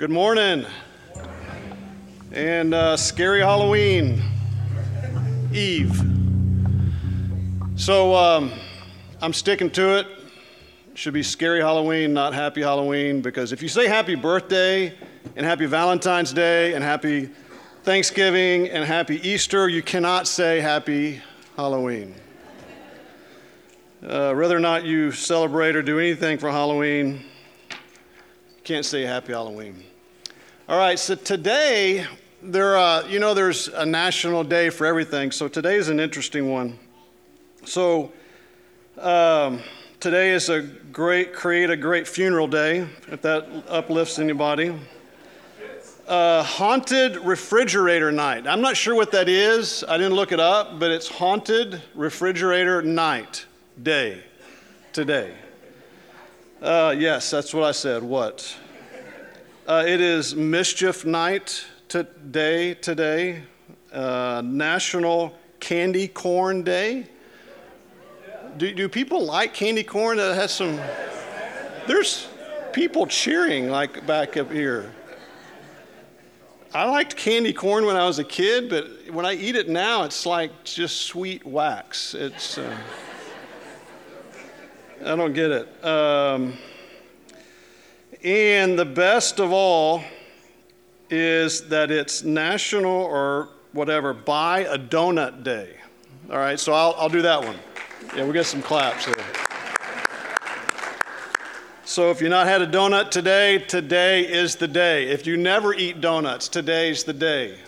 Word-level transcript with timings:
Good 0.00 0.08
morning. 0.08 0.64
And 2.32 2.72
uh, 2.72 2.96
scary 2.96 3.40
Halloween 3.40 4.22
Eve. 5.52 5.94
So 7.76 8.14
um, 8.14 8.50
I'm 9.20 9.34
sticking 9.34 9.68
to 9.72 9.98
it. 9.98 10.06
Should 10.94 11.12
be 11.12 11.22
scary 11.22 11.60
Halloween, 11.60 12.14
not 12.14 12.32
happy 12.32 12.62
Halloween, 12.62 13.20
because 13.20 13.52
if 13.52 13.60
you 13.60 13.68
say 13.68 13.88
happy 13.88 14.14
birthday 14.14 14.94
and 15.36 15.44
happy 15.44 15.66
Valentine's 15.66 16.32
Day 16.32 16.72
and 16.72 16.82
happy 16.82 17.28
Thanksgiving 17.82 18.70
and 18.70 18.86
happy 18.86 19.20
Easter, 19.28 19.68
you 19.68 19.82
cannot 19.82 20.26
say 20.26 20.60
happy 20.60 21.20
Halloween. 21.58 22.14
Uh, 24.02 24.32
whether 24.32 24.56
or 24.56 24.60
not 24.60 24.82
you 24.82 25.12
celebrate 25.12 25.76
or 25.76 25.82
do 25.82 25.98
anything 25.98 26.38
for 26.38 26.50
Halloween, 26.50 27.22
you 27.68 28.64
can't 28.64 28.86
say 28.86 29.02
happy 29.02 29.34
Halloween. 29.34 29.84
All 30.70 30.78
right, 30.78 31.00
so 31.00 31.16
today, 31.16 32.06
there, 32.44 32.78
uh, 32.78 33.04
you 33.08 33.18
know, 33.18 33.34
there's 33.34 33.66
a 33.66 33.84
national 33.84 34.44
day 34.44 34.70
for 34.70 34.86
everything. 34.86 35.32
So 35.32 35.48
today 35.48 35.74
is 35.74 35.88
an 35.88 35.98
interesting 35.98 36.48
one. 36.48 36.78
So 37.64 38.12
um, 38.96 39.62
today 39.98 40.30
is 40.30 40.48
a 40.48 40.62
great, 40.62 41.34
create 41.34 41.70
a 41.70 41.76
great 41.76 42.06
funeral 42.06 42.46
day, 42.46 42.86
if 43.08 43.20
that 43.22 43.48
uplifts 43.66 44.20
anybody. 44.20 44.78
Uh, 46.06 46.44
haunted 46.44 47.16
refrigerator 47.16 48.12
night. 48.12 48.46
I'm 48.46 48.60
not 48.60 48.76
sure 48.76 48.94
what 48.94 49.10
that 49.10 49.28
is. 49.28 49.82
I 49.88 49.96
didn't 49.96 50.14
look 50.14 50.30
it 50.30 50.38
up, 50.38 50.78
but 50.78 50.92
it's 50.92 51.08
haunted 51.08 51.82
refrigerator 51.96 52.80
night 52.80 53.44
day 53.82 54.22
today. 54.92 55.34
Uh, 56.62 56.94
yes, 56.96 57.28
that's 57.28 57.52
what 57.52 57.64
I 57.64 57.72
said. 57.72 58.04
What? 58.04 58.56
Uh, 59.70 59.84
it 59.86 60.00
is 60.00 60.34
mischief 60.34 61.04
night 61.04 61.64
today. 61.86 62.74
Today, 62.74 63.44
uh, 63.92 64.42
National 64.44 65.32
Candy 65.60 66.08
Corn 66.08 66.64
Day. 66.64 67.06
Do, 68.56 68.74
do 68.74 68.88
people 68.88 69.24
like 69.24 69.54
candy 69.54 69.84
corn 69.84 70.16
that 70.16 70.34
has 70.34 70.52
some? 70.52 70.80
There's 71.86 72.26
people 72.72 73.06
cheering 73.06 73.70
like 73.70 74.04
back 74.08 74.36
up 74.36 74.50
here. 74.50 74.92
I 76.74 76.90
liked 76.90 77.14
candy 77.14 77.52
corn 77.52 77.86
when 77.86 77.94
I 77.94 78.04
was 78.06 78.18
a 78.18 78.24
kid, 78.24 78.70
but 78.70 79.14
when 79.14 79.24
I 79.24 79.34
eat 79.34 79.54
it 79.54 79.68
now, 79.68 80.02
it's 80.02 80.26
like 80.26 80.64
just 80.64 81.02
sweet 81.02 81.46
wax. 81.46 82.14
It's. 82.14 82.58
Uh, 82.58 82.76
I 85.02 85.14
don't 85.14 85.32
get 85.32 85.52
it. 85.52 85.84
Um, 85.84 86.54
and 88.24 88.78
the 88.78 88.84
best 88.84 89.40
of 89.40 89.52
all 89.52 90.02
is 91.08 91.68
that 91.68 91.90
it's 91.90 92.22
national 92.22 92.92
or 92.92 93.48
whatever, 93.72 94.12
buy 94.12 94.60
a 94.60 94.78
donut 94.78 95.42
day. 95.42 95.76
All 96.30 96.38
right, 96.38 96.58
so 96.58 96.72
I'll, 96.72 96.94
I'll 96.98 97.08
do 97.08 97.22
that 97.22 97.42
one. 97.42 97.56
Yeah, 98.16 98.24
we 98.24 98.32
get 98.32 98.46
some 98.46 98.62
claps 98.62 99.06
here. 99.06 99.14
So 101.84 102.10
if 102.10 102.20
you've 102.20 102.30
not 102.30 102.46
had 102.46 102.62
a 102.62 102.66
donut 102.66 103.10
today, 103.10 103.58
today 103.58 104.22
is 104.22 104.54
the 104.54 104.68
day. 104.68 105.08
If 105.08 105.26
you 105.26 105.36
never 105.36 105.74
eat 105.74 106.00
donuts, 106.00 106.48
today's 106.48 107.02
the 107.02 107.12
day 107.12 107.58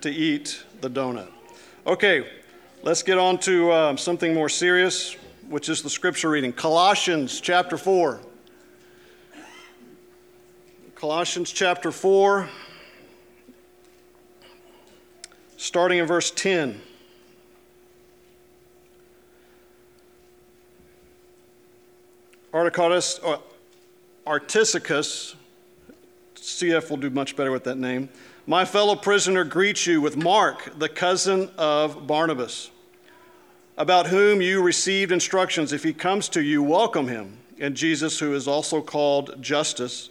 to 0.00 0.10
eat 0.10 0.64
the 0.80 0.90
donut. 0.90 1.28
Okay, 1.86 2.28
let's 2.82 3.02
get 3.02 3.18
on 3.18 3.38
to 3.40 3.72
um, 3.72 3.98
something 3.98 4.34
more 4.34 4.48
serious, 4.48 5.14
which 5.48 5.68
is 5.68 5.82
the 5.82 5.90
scripture 5.90 6.30
reading 6.30 6.52
Colossians 6.52 7.40
chapter 7.40 7.76
4. 7.76 8.20
Colossians 11.02 11.50
chapter 11.50 11.90
4, 11.90 12.48
starting 15.56 15.98
in 15.98 16.06
verse 16.06 16.30
10. 16.30 16.80
Articus, 22.54 23.18
uh, 23.24 23.38
Artisicus, 24.28 25.34
CF 26.36 26.88
will 26.88 26.96
do 26.98 27.10
much 27.10 27.34
better 27.34 27.50
with 27.50 27.64
that 27.64 27.78
name. 27.78 28.08
My 28.46 28.64
fellow 28.64 28.94
prisoner 28.94 29.42
greets 29.42 29.84
you 29.88 30.00
with 30.00 30.16
Mark, 30.16 30.78
the 30.78 30.88
cousin 30.88 31.50
of 31.58 32.06
Barnabas, 32.06 32.70
about 33.76 34.06
whom 34.06 34.40
you 34.40 34.62
received 34.62 35.10
instructions. 35.10 35.72
If 35.72 35.82
he 35.82 35.92
comes 35.92 36.28
to 36.28 36.40
you, 36.40 36.62
welcome 36.62 37.08
him. 37.08 37.38
And 37.58 37.74
Jesus, 37.74 38.20
who 38.20 38.36
is 38.36 38.46
also 38.46 38.80
called 38.80 39.42
Justus 39.42 40.10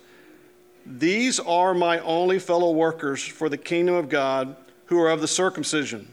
these 0.86 1.40
are 1.40 1.74
my 1.74 2.00
only 2.00 2.40
fellow 2.40 2.72
workers 2.72 3.24
for 3.24 3.50
the 3.50 3.58
kingdom 3.58 3.96
of 3.96 4.10
God 4.10 4.56
who 4.86 5.00
are 5.00 5.10
of 5.10 5.22
the 5.22 5.28
circumcision, 5.28 6.12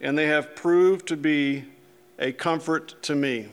and 0.00 0.16
they 0.16 0.26
have 0.26 0.56
proved 0.56 1.08
to 1.08 1.16
be 1.16 1.64
a 2.18 2.32
comfort 2.32 2.94
to 3.02 3.14
me. 3.14 3.48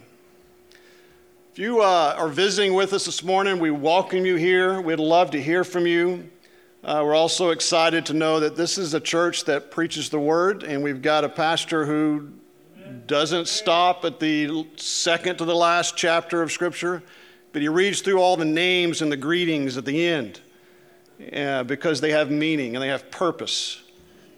If 1.52 1.60
you 1.60 1.82
uh, 1.82 2.16
are 2.18 2.30
visiting 2.30 2.74
with 2.74 2.94
us 2.94 3.06
this 3.06 3.24
morning, 3.24 3.60
we 3.60 3.72
welcome 3.72 4.26
you 4.26 4.36
here. 4.36 4.80
We'd 4.80 5.00
love 5.00 5.32
to 5.32 5.42
hear 5.42 5.64
from 5.64 5.86
you. 5.86 6.30
Uh, 6.84 7.02
we're 7.06 7.14
also 7.14 7.50
excited 7.50 8.06
to 8.06 8.14
know 8.14 8.40
that 8.40 8.56
this 8.56 8.78
is 8.78 8.94
a 8.94 9.00
church 9.00 9.44
that 9.46 9.70
preaches 9.70 10.10
the 10.10 10.20
word, 10.20 10.64
and 10.64 10.82
we've 10.82 11.02
got 11.02 11.24
a 11.24 11.30
pastor 11.30 11.86
who 11.86 12.30
doesn't 13.06 13.48
stop 13.48 14.06
at 14.06 14.20
the 14.20 14.66
second 14.78 15.38
to 15.38 15.46
the 15.46 15.56
last 15.56 15.98
chapter 15.98 16.42
of 16.42 16.52
Scripture 16.52 17.04
but 17.54 17.62
he 17.62 17.68
reads 17.68 18.02
through 18.02 18.20
all 18.20 18.38
the 18.38 18.46
names 18.46 19.02
and 19.02 19.12
the 19.12 19.18
greetings 19.18 19.78
at 19.78 19.86
the 19.86 20.08
end 20.08 20.40
uh, 21.34 21.64
because 21.64 22.02
they 22.02 22.12
have 22.12 22.32
meaning 22.32 22.76
and 22.76 22.84
they 22.84 22.88
have 22.88 23.12
purpose. 23.12 23.82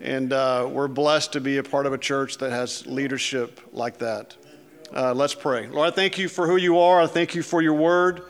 And 0.02 0.34
uh, 0.34 0.68
we're 0.70 0.88
blessed 0.88 1.34
to 1.34 1.42
be 1.42 1.58
a 1.58 1.64
part 1.64 1.86
of 1.86 1.94
a 1.94 1.98
church 1.98 2.38
that 2.40 2.52
has 2.52 2.86
leadership 2.86 3.62
like 3.72 4.00
that. 4.00 4.36
Uh, 4.94 5.14
let's 5.14 5.34
pray. 5.34 5.68
Lord, 5.68 5.88
I 5.88 5.96
thank 5.96 6.18
you 6.18 6.28
for 6.28 6.48
who 6.48 6.58
you 6.58 6.80
are. 6.80 7.02
I 7.02 7.08
thank 7.08 7.36
you 7.36 7.44
for 7.44 7.62
your 7.62 7.74
word. 7.74 8.24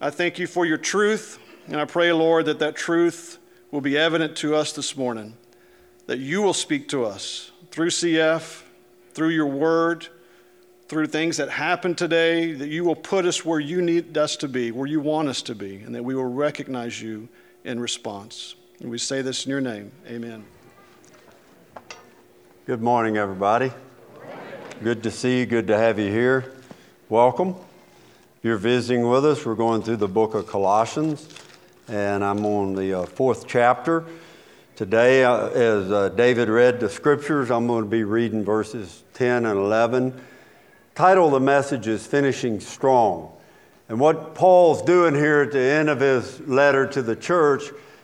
I 0.00 0.10
thank 0.10 0.38
you 0.38 0.46
for 0.46 0.66
your 0.66 0.78
truth. 0.78 1.38
And 1.66 1.76
I 1.76 1.84
pray, 1.84 2.12
Lord, 2.12 2.46
that 2.46 2.58
that 2.58 2.76
truth 2.76 3.38
will 3.70 3.80
be 3.80 3.96
evident 3.96 4.36
to 4.38 4.54
us 4.54 4.72
this 4.72 4.96
morning, 4.96 5.36
that 6.06 6.18
you 6.18 6.42
will 6.42 6.54
speak 6.54 6.88
to 6.88 7.04
us 7.04 7.50
through 7.70 7.90
CF, 7.90 8.62
through 9.14 9.28
your 9.28 9.46
word 9.46 10.08
through 10.90 11.06
things 11.06 11.36
that 11.36 11.48
happen 11.48 11.94
today, 11.94 12.52
that 12.52 12.68
you 12.68 12.82
will 12.82 12.96
put 12.96 13.24
us 13.24 13.44
where 13.44 13.60
you 13.60 13.80
need 13.80 14.18
us 14.18 14.34
to 14.34 14.48
be, 14.48 14.72
where 14.72 14.88
you 14.88 14.98
want 14.98 15.28
us 15.28 15.40
to 15.40 15.54
be, 15.54 15.76
and 15.76 15.94
that 15.94 16.02
we 16.02 16.16
will 16.16 16.24
recognize 16.24 17.00
you 17.00 17.28
in 17.62 17.78
response. 17.78 18.56
And 18.80 18.90
we 18.90 18.98
say 18.98 19.22
this 19.22 19.46
in 19.46 19.50
your 19.50 19.60
name. 19.60 19.92
Amen. 20.08 20.44
Good 22.66 22.82
morning, 22.82 23.16
everybody. 23.18 23.70
Good 24.82 25.04
to 25.04 25.12
see 25.12 25.38
you. 25.38 25.46
Good 25.46 25.68
to 25.68 25.78
have 25.78 26.00
you 26.00 26.10
here. 26.10 26.54
Welcome. 27.08 27.50
If 27.50 28.44
you're 28.44 28.56
visiting 28.56 29.08
with 29.08 29.24
us, 29.24 29.46
we're 29.46 29.54
going 29.54 29.82
through 29.82 29.98
the 29.98 30.08
book 30.08 30.34
of 30.34 30.48
Colossians, 30.48 31.28
and 31.86 32.24
I'm 32.24 32.44
on 32.44 32.74
the 32.74 33.02
uh, 33.02 33.06
fourth 33.06 33.46
chapter. 33.46 34.06
Today, 34.74 35.22
uh, 35.22 35.50
as 35.50 35.92
uh, 35.92 36.08
David 36.08 36.48
read 36.48 36.80
the 36.80 36.88
scriptures, 36.88 37.52
I'm 37.52 37.68
going 37.68 37.84
to 37.84 37.90
be 37.90 38.02
reading 38.02 38.44
verses 38.44 39.04
10 39.14 39.46
and 39.46 39.56
11 39.56 40.20
title 41.00 41.24
of 41.24 41.32
the 41.32 41.40
message 41.40 41.86
is 41.86 42.06
Finishing 42.06 42.60
Strong. 42.60 43.32
And 43.88 43.98
what 43.98 44.34
Paul's 44.34 44.82
doing 44.82 45.14
here 45.14 45.40
at 45.40 45.50
the 45.50 45.58
end 45.58 45.88
of 45.88 45.98
his 45.98 46.40
letter 46.40 46.86
to 46.88 47.00
the 47.00 47.16
church, 47.16 47.62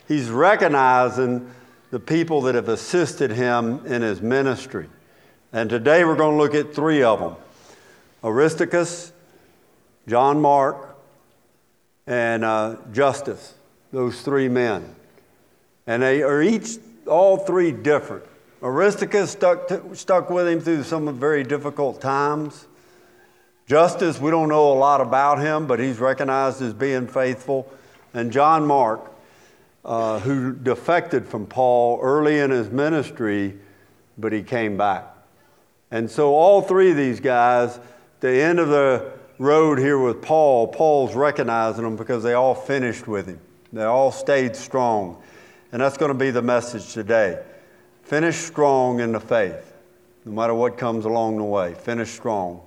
he's 0.08 0.30
recognizing 0.30 1.52
the 1.90 2.00
people 2.00 2.40
that 2.40 2.54
have 2.54 2.70
assisted 2.70 3.30
him 3.30 3.84
in 3.84 4.00
his 4.00 4.22
ministry. 4.22 4.88
And 5.52 5.68
today 5.68 6.06
we're 6.06 6.16
going 6.16 6.38
to 6.38 6.42
look 6.42 6.54
at 6.54 6.74
three 6.74 7.02
of 7.02 7.20
them 7.20 7.36
Aristarchus, 8.24 9.12
John 10.08 10.40
Mark, 10.40 10.96
and 12.06 12.46
uh, 12.46 12.76
Justus, 12.94 13.52
those 13.92 14.22
three 14.22 14.48
men. 14.48 14.94
And 15.86 16.02
they 16.02 16.22
are 16.22 16.40
each, 16.40 16.78
all 17.06 17.36
three 17.36 17.72
different. 17.72 18.24
Aristarchus 18.62 19.32
stuck, 19.32 19.68
to, 19.68 19.94
stuck 19.94 20.30
with 20.30 20.48
him 20.48 20.60
through 20.60 20.84
some 20.84 21.14
very 21.18 21.44
difficult 21.44 22.00
times. 22.00 22.66
Justus, 23.66 24.20
we 24.20 24.30
don't 24.30 24.48
know 24.48 24.72
a 24.72 24.78
lot 24.78 25.00
about 25.00 25.40
him, 25.40 25.66
but 25.66 25.80
he's 25.80 25.98
recognized 25.98 26.62
as 26.62 26.72
being 26.72 27.08
faithful. 27.08 27.68
And 28.14 28.30
John 28.30 28.64
Mark, 28.64 29.10
uh, 29.84 30.20
who 30.20 30.52
defected 30.52 31.26
from 31.26 31.46
Paul 31.46 31.98
early 32.00 32.38
in 32.38 32.50
his 32.50 32.70
ministry, 32.70 33.58
but 34.16 34.32
he 34.32 34.44
came 34.44 34.76
back. 34.76 35.04
And 35.90 36.08
so, 36.08 36.32
all 36.34 36.62
three 36.62 36.92
of 36.92 36.96
these 36.96 37.18
guys, 37.18 37.80
the 38.20 38.30
end 38.30 38.60
of 38.60 38.68
the 38.68 39.12
road 39.38 39.78
here 39.78 39.98
with 39.98 40.22
Paul, 40.22 40.68
Paul's 40.68 41.14
recognizing 41.14 41.82
them 41.82 41.96
because 41.96 42.22
they 42.22 42.34
all 42.34 42.54
finished 42.54 43.08
with 43.08 43.26
him. 43.26 43.40
They 43.72 43.84
all 43.84 44.12
stayed 44.12 44.54
strong. 44.54 45.20
And 45.72 45.82
that's 45.82 45.96
going 45.96 46.12
to 46.12 46.18
be 46.18 46.30
the 46.30 46.42
message 46.42 46.92
today. 46.92 47.42
Finish 48.04 48.36
strong 48.36 49.00
in 49.00 49.10
the 49.10 49.20
faith, 49.20 49.74
no 50.24 50.32
matter 50.32 50.54
what 50.54 50.78
comes 50.78 51.04
along 51.04 51.38
the 51.38 51.44
way. 51.44 51.74
Finish 51.74 52.10
strong 52.10 52.60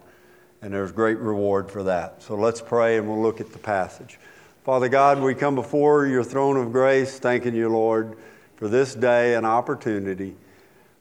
and 0.62 0.74
there's 0.74 0.92
great 0.92 1.18
reward 1.20 1.72
for 1.72 1.84
that. 1.84 2.22
So 2.22 2.36
let's 2.36 2.62
pray 2.62 2.98
and 2.98 3.08
we'll 3.08 3.22
look 3.22 3.40
at 3.40 3.52
the 3.52 3.60
passage. 3.60 4.20
Father 4.64 4.90
God, 4.90 5.22
we 5.22 5.34
come 5.34 5.56
before 5.56 6.06
your 6.06 6.24
throne 6.24 6.58
of 6.58 6.72
grace, 6.72 7.18
thanking 7.18 7.56
you, 7.56 7.70
Lord, 7.70 8.18
for 8.58 8.68
this 8.68 8.94
day 8.94 9.36
and 9.36 9.46
opportunity. 9.46 10.36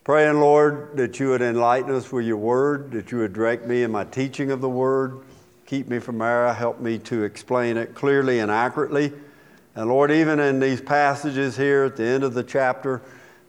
Praying, 0.05 0.41
Lord, 0.41 0.97
that 0.97 1.21
you 1.21 1.31
would 1.31 1.43
enlighten 1.43 1.95
us 1.95 2.11
with 2.11 2.25
your 2.25 2.37
word, 2.37 2.93
that 2.93 3.11
you 3.13 3.19
would 3.19 3.33
direct 3.33 3.67
me 3.67 3.83
in 3.83 3.91
my 3.91 4.05
teaching 4.05 4.51
of 4.51 4.61
the 4.61 4.69
word, 4.69 5.19
keep 5.67 5.87
me 5.89 5.99
from 5.99 6.23
error, 6.23 6.53
help 6.53 6.81
me 6.81 6.99
to 7.01 7.25
explain 7.25 7.77
it 7.77 7.95
clearly 7.95 8.39
and 8.39 8.51
accurately. 8.51 9.13
And 9.75 9.89
Lord, 9.89 10.11
even 10.11 10.41
in 10.41 10.61
these 10.61 10.81
passages 10.81 11.57
here 11.57 11.85
at 11.85 11.97
the 11.97 12.07
end 12.07 12.25
of 12.25 12.33
the 12.33 12.43
chapter, 12.43 13.03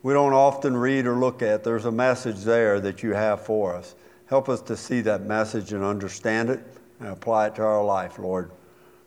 we 0.04 0.12
don't 0.12 0.34
often 0.34 0.76
read 0.76 1.06
or 1.06 1.16
look 1.16 1.42
at, 1.42 1.64
there's 1.64 1.86
a 1.86 1.92
message 1.92 2.44
there 2.44 2.80
that 2.82 3.04
you 3.04 3.14
have 3.14 3.42
for 3.42 3.76
us. 3.76 3.96
Help 4.30 4.48
us 4.48 4.62
to 4.62 4.78
see 4.78 5.02
that 5.02 5.24
message 5.24 5.74
and 5.74 5.84
understand 5.84 6.52
it 6.52 6.60
and 7.00 7.10
apply 7.10 7.48
it 7.48 7.56
to 7.56 7.64
our 7.64 7.84
life, 7.84 8.20
Lord. 8.20 8.52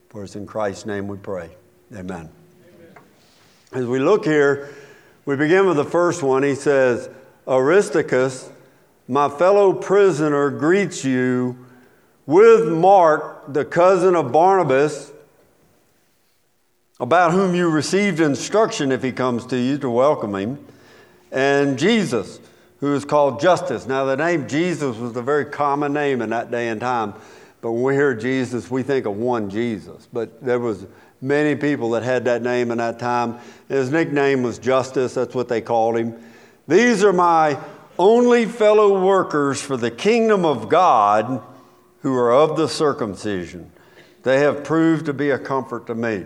For 0.09 0.25
it's 0.25 0.35
in 0.35 0.47
Christ's 0.47 0.85
name 0.85 1.07
we 1.07 1.17
pray. 1.17 1.51
Amen. 1.93 2.29
Amen. 2.29 2.97
As 3.73 3.87
we 3.87 4.01
look 4.01 4.25
here, 4.25 4.75
we 5.25 5.37
begin 5.37 5.67
with 5.67 5.77
the 5.77 5.85
first 5.85 6.25
one. 6.25 6.43
He 6.43 6.57
says, 6.57 7.09
Aristarchus, 7.47 8.51
my 9.07 9.29
fellow 9.29 9.73
prisoner, 9.73 10.51
greets 10.51 11.05
you 11.05 11.57
with 12.27 12.67
Mark, 12.67 13.53
the 13.53 13.65
cousin 13.65 14.17
of 14.17 14.33
Barnabas, 14.33 15.13
about 16.99 17.31
whom 17.31 17.55
you 17.55 17.71
received 17.71 18.19
instruction 18.19 18.91
if 18.91 19.05
he 19.05 19.13
comes 19.13 19.47
to 19.47 19.57
you 19.57 19.79
to 19.79 19.89
welcome 19.89 20.35
him, 20.35 20.67
and 21.31 21.79
Jesus, 21.79 22.41
who 22.83 22.97
is 22.97 23.05
called 23.05 23.41
Justus. 23.41 23.87
Now, 23.87 24.05
the 24.05 24.17
name 24.17 24.49
Jesus 24.49 24.97
was 24.97 25.17
a 25.17 25.23
very 25.23 25.45
common 25.45 25.93
name 25.93 26.21
in 26.21 26.31
that 26.31 26.51
day 26.51 26.69
and 26.69 26.81
time. 26.81 27.15
But 27.61 27.71
when 27.71 27.83
we 27.85 27.95
hear 27.95 28.13
Jesus, 28.13 28.69
we 28.69 28.83
think 28.83 29.07
of 29.07 29.17
one 29.17 29.51
Jesus. 29.51 30.09
But 30.13 30.43
there 30.43 30.59
was 30.59 30.85
many 31.21 31.55
people 31.55 31.91
that 31.91 32.03
had 32.03 32.25
that 32.25 32.43
name 32.43 32.73
in 32.73 32.79
that 32.79 32.99
time. 32.99 33.39
His 33.69 33.93
nickname 33.93 34.43
was 34.43 34.59
Justus. 34.59 35.15
that's 35.15 35.33
what 35.33 35.49
they 35.49 35.61
called 35.61 35.97
him. 35.97 36.21
These 36.67 37.05
are 37.05 37.13
my 37.13 37.57
only 38.01 38.47
fellow 38.47 39.01
workers 39.01 39.63
for 39.63 39.77
the 39.77 39.93
kingdom 39.93 40.45
of 40.45 40.69
God 40.69 41.41
who 42.01 42.13
are 42.17 42.33
of 42.33 42.57
the 42.57 42.67
circumcision. 42.67 43.71
They 44.25 44.41
have 44.41 44.65
proved 44.65 45.07
to 45.07 45.13
be 45.13 45.31
a 45.31 45.39
comfort 45.39 45.87
to 45.87 45.95
me. 45.95 46.25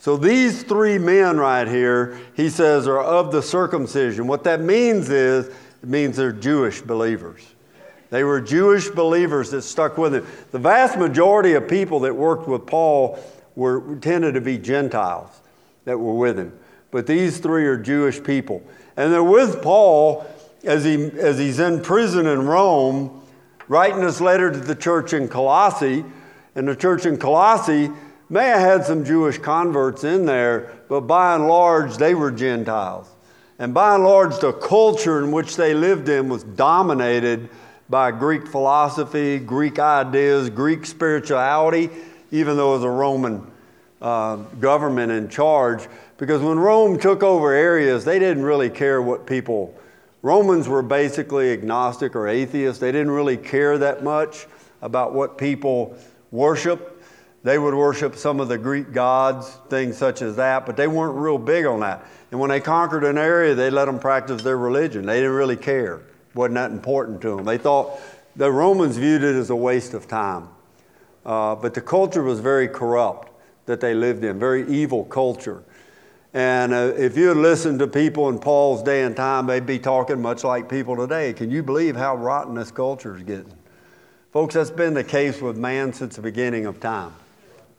So 0.00 0.16
these 0.16 0.64
three 0.64 0.98
men 0.98 1.38
right 1.38 1.68
here, 1.68 2.18
he 2.34 2.48
says, 2.48 2.88
are 2.88 2.98
of 2.98 3.30
the 3.30 3.42
circumcision. 3.42 4.26
What 4.26 4.42
that 4.42 4.60
means 4.60 5.08
is, 5.08 5.54
it 5.84 5.90
means 5.90 6.16
they're 6.16 6.32
Jewish 6.32 6.80
believers. 6.80 7.46
They 8.08 8.24
were 8.24 8.40
Jewish 8.40 8.88
believers 8.88 9.50
that 9.50 9.60
stuck 9.60 9.98
with 9.98 10.14
him. 10.14 10.26
The 10.50 10.58
vast 10.58 10.96
majority 10.96 11.52
of 11.52 11.68
people 11.68 12.00
that 12.00 12.16
worked 12.16 12.48
with 12.48 12.64
Paul 12.64 13.18
were 13.54 13.96
tended 13.96 14.32
to 14.32 14.40
be 14.40 14.56
Gentiles 14.56 15.28
that 15.84 15.98
were 15.98 16.14
with 16.14 16.38
him. 16.38 16.58
But 16.90 17.06
these 17.06 17.36
three 17.36 17.66
are 17.66 17.76
Jewish 17.76 18.24
people. 18.24 18.62
And 18.96 19.12
they're 19.12 19.22
with 19.22 19.60
Paul 19.60 20.24
as, 20.64 20.84
he, 20.84 20.94
as 20.94 21.38
he's 21.38 21.58
in 21.58 21.82
prison 21.82 22.26
in 22.28 22.46
Rome, 22.46 23.20
writing 23.68 24.00
this 24.00 24.22
letter 24.22 24.50
to 24.50 24.58
the 24.58 24.74
church 24.74 25.12
in 25.12 25.28
Colossae. 25.28 26.02
And 26.54 26.66
the 26.66 26.76
church 26.76 27.04
in 27.04 27.18
Colossae 27.18 27.90
may 28.30 28.46
have 28.46 28.60
had 28.60 28.84
some 28.86 29.04
Jewish 29.04 29.36
converts 29.36 30.02
in 30.02 30.24
there, 30.24 30.78
but 30.88 31.02
by 31.02 31.34
and 31.34 31.46
large, 31.46 31.98
they 31.98 32.14
were 32.14 32.30
Gentiles. 32.30 33.13
And 33.58 33.72
by 33.72 33.94
and 33.94 34.04
large, 34.04 34.38
the 34.40 34.52
culture 34.52 35.22
in 35.22 35.30
which 35.30 35.56
they 35.56 35.74
lived 35.74 36.08
in 36.08 36.28
was 36.28 36.42
dominated 36.42 37.48
by 37.88 38.10
Greek 38.10 38.46
philosophy, 38.46 39.38
Greek 39.38 39.78
ideas, 39.78 40.50
Greek 40.50 40.84
spirituality, 40.86 41.90
even 42.32 42.56
though 42.56 42.72
it 42.72 42.76
was 42.76 42.84
a 42.84 42.90
Roman 42.90 43.46
uh, 44.02 44.36
government 44.36 45.12
in 45.12 45.28
charge. 45.28 45.86
Because 46.16 46.42
when 46.42 46.58
Rome 46.58 46.98
took 46.98 47.22
over 47.22 47.52
areas, 47.52 48.04
they 48.04 48.18
didn't 48.18 48.42
really 48.42 48.70
care 48.70 49.00
what 49.00 49.26
people. 49.26 49.74
Romans 50.22 50.66
were 50.68 50.82
basically 50.82 51.52
agnostic 51.52 52.16
or 52.16 52.26
atheists. 52.26 52.80
They 52.80 52.92
didn't 52.92 53.10
really 53.10 53.36
care 53.36 53.78
that 53.78 54.02
much 54.02 54.46
about 54.82 55.14
what 55.14 55.38
people 55.38 55.96
worship. 56.30 56.93
They 57.44 57.58
would 57.58 57.74
worship 57.74 58.16
some 58.16 58.40
of 58.40 58.48
the 58.48 58.58
Greek 58.58 58.92
gods, 58.92 59.58
things 59.68 59.96
such 59.96 60.22
as 60.22 60.34
that, 60.36 60.66
but 60.66 60.76
they 60.76 60.88
weren't 60.88 61.16
real 61.16 61.38
big 61.38 61.66
on 61.66 61.80
that. 61.80 62.04
And 62.32 62.40
when 62.40 62.50
they 62.50 62.58
conquered 62.58 63.04
an 63.04 63.18
area, 63.18 63.54
they 63.54 63.70
let 63.70 63.84
them 63.84 64.00
practice 64.00 64.42
their 64.42 64.58
religion. 64.58 65.06
They 65.06 65.20
didn't 65.20 65.36
really 65.36 65.56
care 65.56 66.02
wasn't 66.34 66.54
that 66.54 66.70
important 66.70 67.20
to 67.22 67.36
them. 67.36 67.44
They 67.44 67.58
thought 67.58 67.98
the 68.36 68.50
Romans 68.50 68.96
viewed 68.96 69.22
it 69.22 69.36
as 69.36 69.50
a 69.50 69.56
waste 69.56 69.94
of 69.94 70.08
time. 70.08 70.48
Uh, 71.24 71.54
but 71.54 71.74
the 71.74 71.80
culture 71.80 72.22
was 72.22 72.40
very 72.40 72.68
corrupt 72.68 73.30
that 73.66 73.80
they 73.80 73.94
lived 73.94 74.24
in, 74.24 74.38
very 74.38 74.68
evil 74.68 75.04
culture. 75.04 75.62
And 76.34 76.74
uh, 76.74 76.92
if 76.96 77.16
you 77.16 77.32
listened 77.32 77.78
to 77.78 77.86
people 77.86 78.28
in 78.28 78.38
Paul's 78.38 78.82
day 78.82 79.04
and 79.04 79.16
time, 79.16 79.46
they'd 79.46 79.64
be 79.64 79.78
talking 79.78 80.20
much 80.20 80.44
like 80.44 80.68
people 80.68 80.96
today. 80.96 81.32
Can 81.32 81.50
you 81.50 81.62
believe 81.62 81.96
how 81.96 82.16
rotten 82.16 82.54
this 82.54 82.70
culture 82.70 83.16
is 83.16 83.22
getting? 83.22 83.54
Folks, 84.32 84.54
that's 84.54 84.70
been 84.70 84.94
the 84.94 85.04
case 85.04 85.40
with 85.40 85.56
man 85.56 85.92
since 85.92 86.16
the 86.16 86.22
beginning 86.22 86.66
of 86.66 86.80
time. 86.80 87.12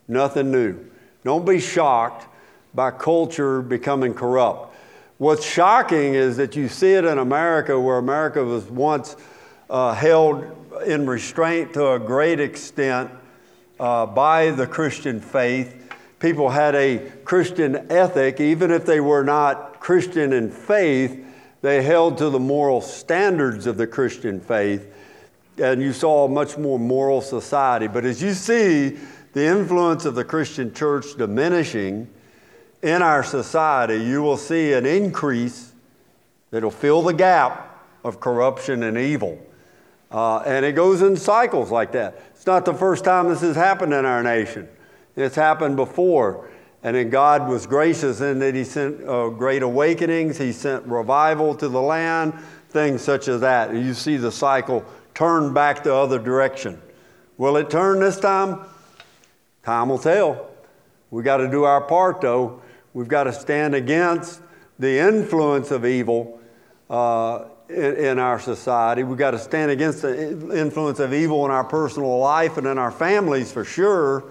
Nothing 0.08 0.50
new. 0.50 0.78
Don't 1.24 1.44
be 1.44 1.58
shocked 1.58 2.26
by 2.74 2.90
culture 2.90 3.62
becoming 3.62 4.14
corrupt. 4.14 4.74
What's 5.18 5.44
shocking 5.44 6.14
is 6.14 6.36
that 6.36 6.56
you 6.56 6.68
see 6.68 6.92
it 6.92 7.04
in 7.04 7.18
America, 7.18 7.80
where 7.80 7.98
America 7.98 8.44
was 8.44 8.64
once 8.64 9.16
uh, 9.70 9.94
held 9.94 10.44
in 10.86 11.06
restraint 11.06 11.72
to 11.72 11.92
a 11.92 11.98
great 11.98 12.38
extent 12.38 13.10
uh, 13.80 14.06
by 14.06 14.50
the 14.50 14.66
Christian 14.66 15.20
faith. 15.20 15.74
People 16.18 16.50
had 16.50 16.74
a 16.74 16.98
Christian 17.24 17.90
ethic, 17.90 18.40
even 18.40 18.70
if 18.70 18.84
they 18.86 19.00
were 19.00 19.24
not 19.24 19.80
Christian 19.80 20.32
in 20.32 20.50
faith, 20.50 21.24
they 21.62 21.82
held 21.82 22.18
to 22.18 22.30
the 22.30 22.38
moral 22.38 22.80
standards 22.80 23.66
of 23.66 23.76
the 23.76 23.86
Christian 23.86 24.40
faith. 24.40 24.92
And 25.58 25.80
you 25.80 25.92
saw 25.92 26.26
a 26.26 26.28
much 26.28 26.58
more 26.58 26.78
moral 26.78 27.22
society. 27.22 27.86
But 27.86 28.04
as 28.04 28.22
you 28.22 28.34
see 28.34 28.98
the 29.36 29.44
influence 29.44 30.06
of 30.06 30.14
the 30.14 30.24
Christian 30.24 30.72
church 30.72 31.14
diminishing, 31.18 32.08
in 32.80 33.02
our 33.02 33.22
society, 33.22 34.02
you 34.02 34.22
will 34.22 34.38
see 34.38 34.72
an 34.72 34.86
increase 34.86 35.74
that'll 36.50 36.70
fill 36.70 37.02
the 37.02 37.12
gap 37.12 37.84
of 38.02 38.18
corruption 38.18 38.82
and 38.82 38.96
evil. 38.96 39.38
Uh, 40.10 40.38
and 40.38 40.64
it 40.64 40.72
goes 40.72 41.02
in 41.02 41.18
cycles 41.18 41.70
like 41.70 41.92
that. 41.92 42.18
It's 42.30 42.46
not 42.46 42.64
the 42.64 42.72
first 42.72 43.04
time 43.04 43.28
this 43.28 43.42
has 43.42 43.54
happened 43.54 43.92
in 43.92 44.06
our 44.06 44.22
nation, 44.22 44.70
it's 45.16 45.36
happened 45.36 45.76
before. 45.76 46.48
And 46.82 46.96
then 46.96 47.10
God 47.10 47.46
was 47.46 47.66
gracious 47.66 48.22
in 48.22 48.38
that 48.38 48.54
He 48.54 48.64
sent 48.64 49.06
uh, 49.06 49.28
great 49.28 49.62
awakenings, 49.62 50.38
He 50.38 50.52
sent 50.52 50.82
revival 50.86 51.54
to 51.56 51.68
the 51.68 51.82
land, 51.82 52.32
things 52.70 53.02
such 53.02 53.28
as 53.28 53.42
that. 53.42 53.74
You 53.74 53.92
see 53.92 54.16
the 54.16 54.32
cycle 54.32 54.82
turn 55.12 55.52
back 55.52 55.84
the 55.84 55.94
other 55.94 56.18
direction. 56.18 56.80
Will 57.36 57.58
it 57.58 57.68
turn 57.68 58.00
this 58.00 58.18
time? 58.18 58.60
Time 59.66 59.88
will 59.88 59.98
tell. 59.98 60.48
We 61.10 61.24
got 61.24 61.38
to 61.38 61.50
do 61.50 61.64
our 61.64 61.80
part 61.80 62.20
though. 62.20 62.62
We've 62.94 63.08
got 63.08 63.24
to 63.24 63.32
stand 63.32 63.74
against 63.74 64.40
the 64.78 65.00
influence 65.00 65.72
of 65.72 65.84
evil 65.84 66.38
uh, 66.88 67.46
in, 67.68 67.96
in, 67.96 68.18
our 68.20 68.38
society. 68.38 69.02
We've 69.02 69.18
got 69.18 69.32
to 69.32 69.40
stand 69.40 69.72
against 69.72 70.02
the 70.02 70.56
influence 70.56 71.00
of 71.00 71.12
evil 71.12 71.44
in 71.46 71.50
our 71.50 71.64
personal 71.64 72.16
life 72.20 72.58
and 72.58 72.66
in 72.68 72.78
our 72.78 72.92
families 72.92 73.50
for 73.50 73.64
sure, 73.64 74.22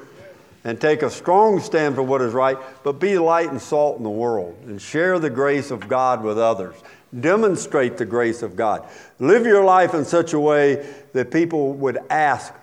and 0.64 0.80
take 0.80 1.02
a 1.02 1.10
strong 1.10 1.60
stand 1.60 1.96
for 1.96 2.04
what 2.04 2.22
is 2.22 2.32
right, 2.32 2.58
but 2.86 2.94
be 2.94 3.18
light 3.18 3.52
and 3.52 3.62
salt 3.62 3.98
in 3.98 4.04
the 4.04 4.10
world 4.10 4.56
and 4.68 4.82
share 4.82 5.20
the 5.20 5.30
grace 5.30 5.70
of 5.70 5.90
God 5.90 6.24
with 6.24 6.40
others. 6.40 6.76
Demonstrate 7.20 7.98
the 7.98 8.06
grace 8.06 8.42
of 8.42 8.56
God. 8.56 8.88
Live 9.20 9.46
your 9.46 9.66
life 9.66 9.94
in 9.96 10.06
such 10.06 10.32
a 10.32 10.40
way 10.40 10.88
that 11.12 11.30
people 11.30 11.74
would 11.74 11.98
ask, 12.10 12.54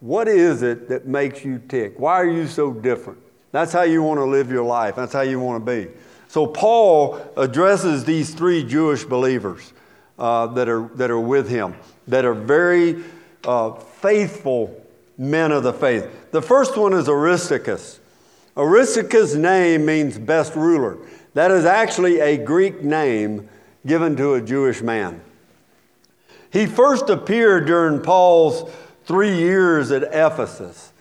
What 0.00 0.28
is 0.28 0.62
it 0.62 0.88
that 0.88 1.06
makes 1.06 1.44
you 1.44 1.60
tick? 1.68 1.98
Why 1.98 2.14
are 2.14 2.30
you 2.30 2.46
so 2.46 2.72
different? 2.72 3.18
That's 3.50 3.72
how 3.72 3.82
you 3.82 4.02
want 4.02 4.18
to 4.18 4.24
live 4.24 4.50
your 4.50 4.64
life. 4.64 4.96
That's 4.96 5.12
how 5.12 5.22
you 5.22 5.40
want 5.40 5.64
to 5.64 5.72
be. 5.72 5.90
So 6.28 6.46
Paul 6.46 7.20
addresses 7.36 8.04
these 8.04 8.34
three 8.34 8.62
Jewish 8.62 9.04
believers 9.04 9.72
uh, 10.18 10.48
that, 10.48 10.68
are, 10.68 10.88
that 10.94 11.10
are 11.10 11.20
with 11.20 11.48
him, 11.48 11.74
that 12.06 12.24
are 12.24 12.34
very 12.34 13.02
uh, 13.44 13.72
faithful 13.72 14.84
men 15.16 15.50
of 15.50 15.62
the 15.62 15.72
faith. 15.72 16.30
The 16.30 16.42
first 16.42 16.76
one 16.76 16.92
is 16.92 17.08
Aristarchus. 17.08 17.98
Aristarchus' 18.56 19.34
name 19.34 19.86
means 19.86 20.18
best 20.18 20.54
ruler. 20.54 20.98
That 21.34 21.50
is 21.50 21.64
actually 21.64 22.20
a 22.20 22.36
Greek 22.36 22.82
name 22.82 23.48
given 23.86 24.16
to 24.16 24.34
a 24.34 24.40
Jewish 24.40 24.82
man. 24.82 25.22
He 26.52 26.66
first 26.66 27.08
appeared 27.08 27.66
during 27.66 28.00
Paul's 28.00 28.70
three 29.08 29.38
years 29.38 29.90
at 29.90 30.02
Ephesus 30.02 30.92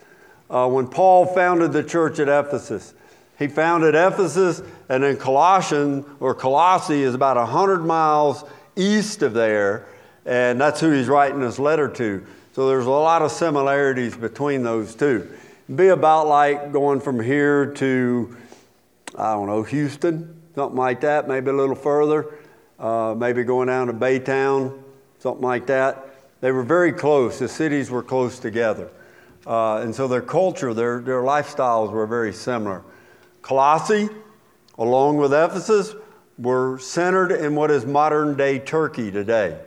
uh, 0.49 0.65
when 0.67 0.87
Paul 0.87 1.25
founded 1.25 1.73
the 1.73 1.83
church 1.83 2.19
at 2.19 2.29
Ephesus. 2.29 2.93
He 3.37 3.49
founded 3.49 3.95
Ephesus, 3.95 4.63
and 4.87 5.03
then 5.03 5.17
Colossian 5.17 6.05
or 6.21 6.33
Colossae 6.33 7.03
is 7.03 7.13
about 7.13 7.35
100 7.35 7.85
miles 7.85 8.45
east 8.77 9.23
of 9.23 9.33
there, 9.33 9.87
and 10.25 10.59
that's 10.59 10.79
who 10.79 10.91
he's 10.91 11.09
writing 11.09 11.41
this 11.41 11.59
letter 11.59 11.89
to. 11.89 12.25
So 12.53 12.69
there's 12.69 12.85
a 12.85 12.89
lot 12.89 13.21
of 13.21 13.29
similarities 13.29 14.15
between 14.15 14.63
those 14.63 14.95
two. 14.95 15.29
be 15.75 15.89
about 15.89 16.27
like 16.27 16.71
going 16.71 17.01
from 17.01 17.21
here 17.21 17.73
to, 17.73 18.37
I 19.17 19.33
don't 19.33 19.47
know, 19.47 19.63
Houston, 19.63 20.41
something 20.55 20.77
like 20.77 21.01
that, 21.01 21.27
maybe 21.27 21.49
a 21.49 21.53
little 21.53 21.75
further, 21.75 22.33
uh, 22.79 23.13
maybe 23.17 23.43
going 23.43 23.67
down 23.67 23.87
to 23.87 23.93
Baytown, 23.93 24.81
something 25.19 25.43
like 25.43 25.67
that. 25.67 26.06
They 26.41 26.51
were 26.51 26.63
very 26.63 26.91
close. 26.91 27.39
The 27.39 27.47
cities 27.47 27.89
were 27.89 28.03
close 28.03 28.39
together. 28.39 28.89
Uh, 29.45 29.77
and 29.77 29.95
so 29.95 30.07
their 30.07 30.21
culture, 30.21 30.73
their, 30.73 30.99
their 30.99 31.21
lifestyles 31.21 31.91
were 31.91 32.05
very 32.05 32.33
similar. 32.33 32.83
Colossae, 33.41 34.09
along 34.77 35.17
with 35.17 35.33
Ephesus, 35.33 35.95
were 36.37 36.77
centered 36.79 37.31
in 37.31 37.55
what 37.55 37.71
is 37.71 37.85
modern 37.85 38.35
day 38.35 38.59
Turkey 38.59 39.09
today. 39.09 39.57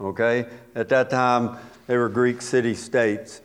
Okay? 0.00 0.46
At 0.74 0.88
that 0.88 1.10
time, 1.10 1.56
they 1.86 1.96
were 1.96 2.08
Greek 2.08 2.42
city 2.42 2.74
states. 2.74 3.40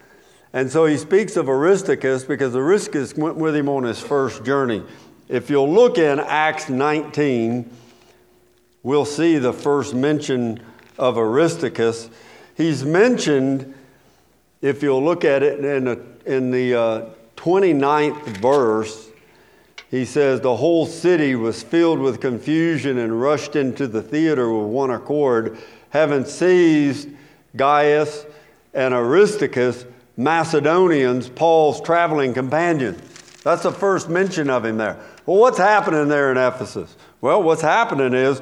And 0.53 0.71
so 0.71 0.85
he 0.85 0.97
speaks 0.97 1.35
of 1.35 1.49
Aristarchus 1.49 2.23
because 2.23 2.55
Aristarchus 2.55 3.15
went 3.15 3.35
with 3.35 3.55
him 3.55 3.69
on 3.69 3.83
his 3.83 3.99
first 3.99 4.43
journey. 4.45 4.83
If 5.27 5.49
you'll 5.49 5.71
look 5.71 5.97
in 5.97 6.19
Acts 6.19 6.69
19, 6.69 7.69
we'll 8.83 9.05
see 9.05 9.37
the 9.37 9.51
first 9.53 9.93
mention 9.93 10.61
of 10.97 11.17
Aristarchus. 11.17 12.09
He's 12.55 12.85
mentioned, 12.85 13.73
if 14.61 14.81
you'll 14.81 15.03
look 15.03 15.25
at 15.25 15.43
it 15.43 15.63
in, 15.63 15.87
a, 15.87 15.97
in 16.25 16.51
the 16.51 16.75
uh, 16.75 17.05
29th 17.35 18.37
verse, 18.37 19.09
he 19.91 20.05
says, 20.05 20.41
The 20.41 20.55
whole 20.55 20.85
city 20.85 21.35
was 21.35 21.61
filled 21.61 21.99
with 21.99 22.21
confusion 22.21 22.97
and 22.97 23.21
rushed 23.21 23.55
into 23.55 23.87
the 23.87 24.01
theater 24.01 24.51
with 24.51 24.67
one 24.67 24.91
accord, 24.91 25.57
having 25.89 26.25
seized 26.25 27.09
Gaius 27.55 28.25
and 28.73 28.93
Aristarchus, 28.93 29.85
Macedonians, 30.17 31.29
Paul's 31.29 31.81
traveling 31.81 32.33
companions. 32.33 33.01
That's 33.43 33.63
the 33.63 33.71
first 33.71 34.09
mention 34.09 34.49
of 34.49 34.65
him 34.65 34.77
there. 34.77 34.99
Well, 35.25 35.37
what's 35.37 35.57
happening 35.57 36.07
there 36.07 36.31
in 36.31 36.37
Ephesus? 36.37 36.95
Well, 37.21 37.43
what's 37.43 37.61
happening 37.61 38.13
is 38.13 38.41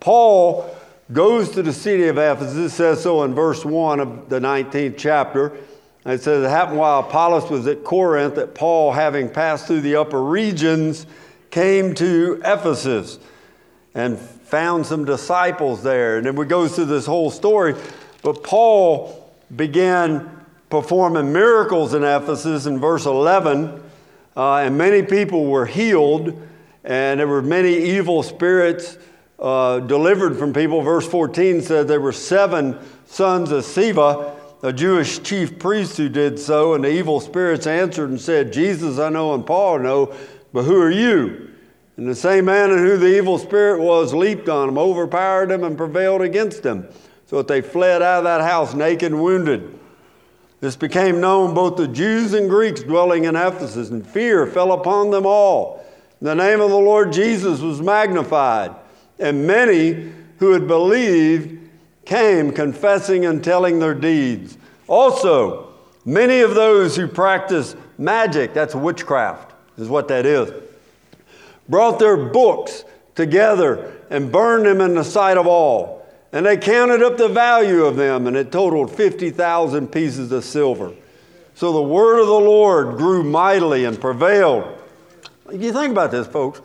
Paul 0.00 0.74
goes 1.14 1.50
to 1.50 1.62
the 1.62 1.72
city 1.72 2.08
of 2.08 2.18
Ephesus. 2.18 2.56
It 2.56 2.70
says 2.70 3.02
so 3.02 3.22
in 3.22 3.34
verse 3.34 3.64
1 3.64 4.00
of 4.00 4.28
the 4.28 4.40
19th 4.40 4.96
chapter. 4.98 5.56
It 6.04 6.20
says, 6.20 6.44
It 6.44 6.50
happened 6.50 6.78
while 6.78 7.00
Apollos 7.00 7.48
was 7.48 7.66
at 7.68 7.84
Corinth 7.84 8.34
that 8.34 8.54
Paul, 8.54 8.92
having 8.92 9.30
passed 9.30 9.66
through 9.66 9.80
the 9.80 9.96
upper 9.96 10.22
regions, 10.22 11.06
came 11.50 11.94
to 11.94 12.42
Ephesus 12.44 13.18
and 13.94 14.18
found 14.18 14.84
some 14.84 15.04
disciples 15.04 15.82
there. 15.84 16.18
And 16.18 16.26
then 16.26 16.34
we 16.34 16.46
go 16.46 16.66
through 16.66 16.86
this 16.86 17.06
whole 17.06 17.30
story. 17.30 17.74
But 18.22 18.42
Paul 18.42 19.32
began 19.54 20.28
performing 20.68 21.32
miracles 21.32 21.94
in 21.94 22.02
Ephesus 22.02 22.66
in 22.66 22.80
verse 22.80 23.06
11, 23.06 23.80
uh, 24.36 24.56
and 24.56 24.76
many 24.76 25.02
people 25.02 25.44
were 25.44 25.66
healed, 25.66 26.36
and 26.82 27.20
there 27.20 27.28
were 27.28 27.42
many 27.42 27.72
evil 27.72 28.24
spirits 28.24 28.98
uh, 29.38 29.80
delivered 29.80 30.38
from 30.38 30.52
people. 30.52 30.82
Verse 30.82 31.06
14 31.06 31.62
said 31.62 31.88
there 31.88 32.00
were 32.00 32.12
seven 32.12 32.78
sons 33.06 33.50
of 33.50 33.64
Sceva, 33.64 34.34
a 34.62 34.72
Jewish 34.72 35.22
chief 35.22 35.58
priest 35.58 35.96
who 35.96 36.08
did 36.08 36.38
so, 36.38 36.74
and 36.74 36.84
the 36.84 36.90
evil 36.90 37.20
spirits 37.20 37.66
answered 37.66 38.10
and 38.10 38.20
said, 38.20 38.52
Jesus 38.52 38.98
I 38.98 39.08
know 39.10 39.34
and 39.34 39.46
Paul 39.46 39.80
I 39.80 39.82
know, 39.82 40.14
but 40.52 40.62
who 40.62 40.80
are 40.80 40.90
you? 40.90 41.50
And 41.96 42.08
the 42.08 42.14
same 42.14 42.46
man 42.46 42.70
in 42.70 42.78
who 42.78 42.96
the 42.96 43.16
evil 43.16 43.38
spirit 43.38 43.80
was 43.80 44.14
leaped 44.14 44.48
on 44.48 44.68
him, 44.68 44.78
overpowered 44.78 45.50
him, 45.50 45.62
and 45.62 45.76
prevailed 45.76 46.22
against 46.22 46.64
him, 46.64 46.88
so 47.26 47.36
that 47.36 47.48
they 47.48 47.60
fled 47.60 48.02
out 48.02 48.18
of 48.18 48.24
that 48.24 48.40
house 48.40 48.74
naked 48.74 49.12
and 49.12 49.22
wounded. 49.22 49.78
This 50.60 50.76
became 50.76 51.20
known 51.20 51.54
both 51.54 51.76
to 51.76 51.86
Jews 51.86 52.32
and 52.32 52.48
Greeks 52.48 52.82
dwelling 52.82 53.24
in 53.24 53.36
Ephesus, 53.36 53.90
and 53.90 54.04
fear 54.04 54.46
fell 54.46 54.72
upon 54.72 55.10
them 55.10 55.26
all. 55.26 55.84
The 56.22 56.34
name 56.34 56.60
of 56.60 56.70
the 56.70 56.76
Lord 56.76 57.12
Jesus 57.12 57.60
was 57.60 57.82
magnified 57.82 58.74
and 59.18 59.46
many 59.46 60.12
who 60.38 60.52
had 60.52 60.66
believed 60.66 61.58
came 62.04 62.52
confessing 62.52 63.24
and 63.24 63.42
telling 63.42 63.78
their 63.78 63.94
deeds. 63.94 64.58
Also, 64.86 65.72
many 66.04 66.40
of 66.40 66.54
those 66.54 66.96
who 66.96 67.06
practiced 67.06 67.76
magic, 67.98 68.52
that's 68.52 68.74
witchcraft, 68.74 69.52
is 69.78 69.88
what 69.88 70.08
that 70.08 70.26
is, 70.26 70.52
brought 71.68 71.98
their 71.98 72.16
books 72.16 72.84
together 73.14 73.92
and 74.10 74.30
burned 74.30 74.66
them 74.66 74.80
in 74.80 74.94
the 74.94 75.04
sight 75.04 75.38
of 75.38 75.46
all. 75.46 76.06
And 76.32 76.44
they 76.44 76.56
counted 76.56 77.02
up 77.02 77.16
the 77.16 77.28
value 77.28 77.84
of 77.84 77.96
them, 77.96 78.26
and 78.26 78.36
it 78.36 78.50
totaled 78.50 78.90
50,000 78.90 79.86
pieces 79.88 80.32
of 80.32 80.44
silver. 80.44 80.92
So 81.54 81.72
the 81.72 81.82
word 81.82 82.20
of 82.20 82.26
the 82.26 82.32
Lord 82.32 82.96
grew 82.96 83.22
mightily 83.22 83.84
and 83.84 84.00
prevailed. 84.00 84.66
You 85.52 85.72
think 85.72 85.92
about 85.92 86.10
this, 86.10 86.26
folks. 86.26 86.60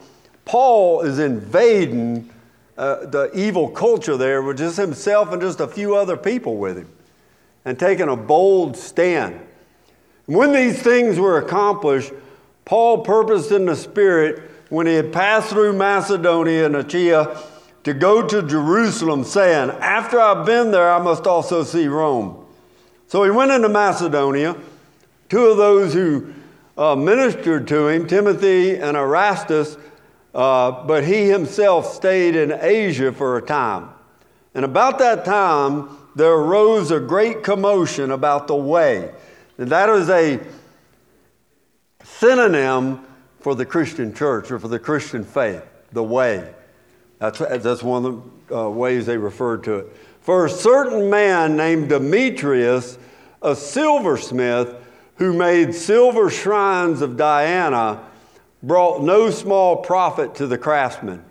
Paul 0.45 1.01
is 1.01 1.19
invading 1.19 2.31
uh, 2.79 3.05
the 3.05 3.29
evil 3.37 3.67
culture 3.67 4.15
there 4.15 4.41
with 4.41 4.57
just 4.57 4.77
himself 4.77 5.33
and 5.33 5.41
just 5.41 5.59
a 5.59 5.67
few 5.67 5.95
other 5.95 6.15
people 6.15 6.55
with 6.55 6.77
him 6.77 6.87
and 7.65 7.77
taking 7.77 8.07
a 8.07 8.15
bold 8.15 8.77
stand. 8.77 9.37
When 10.27 10.53
these 10.53 10.81
things 10.81 11.19
were 11.19 11.37
accomplished, 11.37 12.13
Paul 12.63 12.99
purposed 12.99 13.51
in 13.51 13.65
the 13.65 13.75
Spirit 13.75 14.49
when 14.69 14.87
he 14.87 14.93
had 14.93 15.11
passed 15.11 15.49
through 15.49 15.73
Macedonia 15.73 16.67
and 16.67 16.77
Achaia 16.77 17.37
to 17.83 17.93
go 17.93 18.25
to 18.25 18.43
Jerusalem, 18.43 19.25
saying, 19.25 19.71
After 19.81 20.17
I've 20.17 20.45
been 20.45 20.71
there, 20.71 20.89
I 20.93 20.99
must 20.99 21.27
also 21.27 21.63
see 21.63 21.87
Rome. 21.87 22.45
So 23.07 23.25
he 23.25 23.29
went 23.29 23.51
into 23.51 23.67
Macedonia. 23.67 24.55
Two 25.27 25.47
of 25.47 25.57
those 25.57 25.93
who 25.93 26.33
uh, 26.77 26.95
ministered 26.95 27.67
to 27.67 27.89
him, 27.89 28.07
Timothy 28.07 28.77
and 28.77 28.95
Erastus, 28.95 29.75
uh, 30.33 30.85
but 30.85 31.03
he 31.03 31.27
himself 31.27 31.93
stayed 31.93 32.35
in 32.35 32.51
Asia 32.51 33.11
for 33.11 33.37
a 33.37 33.41
time. 33.41 33.89
And 34.53 34.65
about 34.65 34.99
that 34.99 35.25
time, 35.25 35.89
there 36.15 36.33
arose 36.33 36.91
a 36.91 36.99
great 36.99 37.43
commotion 37.43 38.11
about 38.11 38.47
the 38.47 38.55
way. 38.55 39.11
And 39.57 39.69
that 39.69 39.89
is 39.89 40.09
a 40.09 40.39
synonym 42.03 43.05
for 43.39 43.55
the 43.55 43.65
Christian 43.65 44.13
church 44.13 44.51
or 44.51 44.59
for 44.59 44.67
the 44.67 44.79
Christian 44.79 45.23
faith, 45.23 45.63
the 45.91 46.03
way. 46.03 46.53
That's, 47.19 47.39
that's 47.39 47.83
one 47.83 48.05
of 48.05 48.23
the 48.47 48.57
uh, 48.57 48.69
ways 48.69 49.05
they 49.05 49.17
referred 49.17 49.63
to 49.65 49.75
it. 49.75 49.95
For 50.21 50.45
a 50.45 50.49
certain 50.49 51.09
man 51.09 51.55
named 51.55 51.89
Demetrius, 51.89 52.97
a 53.41 53.55
silversmith, 53.55 54.75
who 55.15 55.33
made 55.33 55.75
silver 55.75 56.29
shrines 56.29 57.01
of 57.01 57.17
Diana, 57.17 58.01
brought 58.61 59.01
no 59.01 59.29
small 59.29 59.77
profit 59.77 60.35
to 60.35 60.47
the 60.47 60.57
craftsmen. 60.57 61.23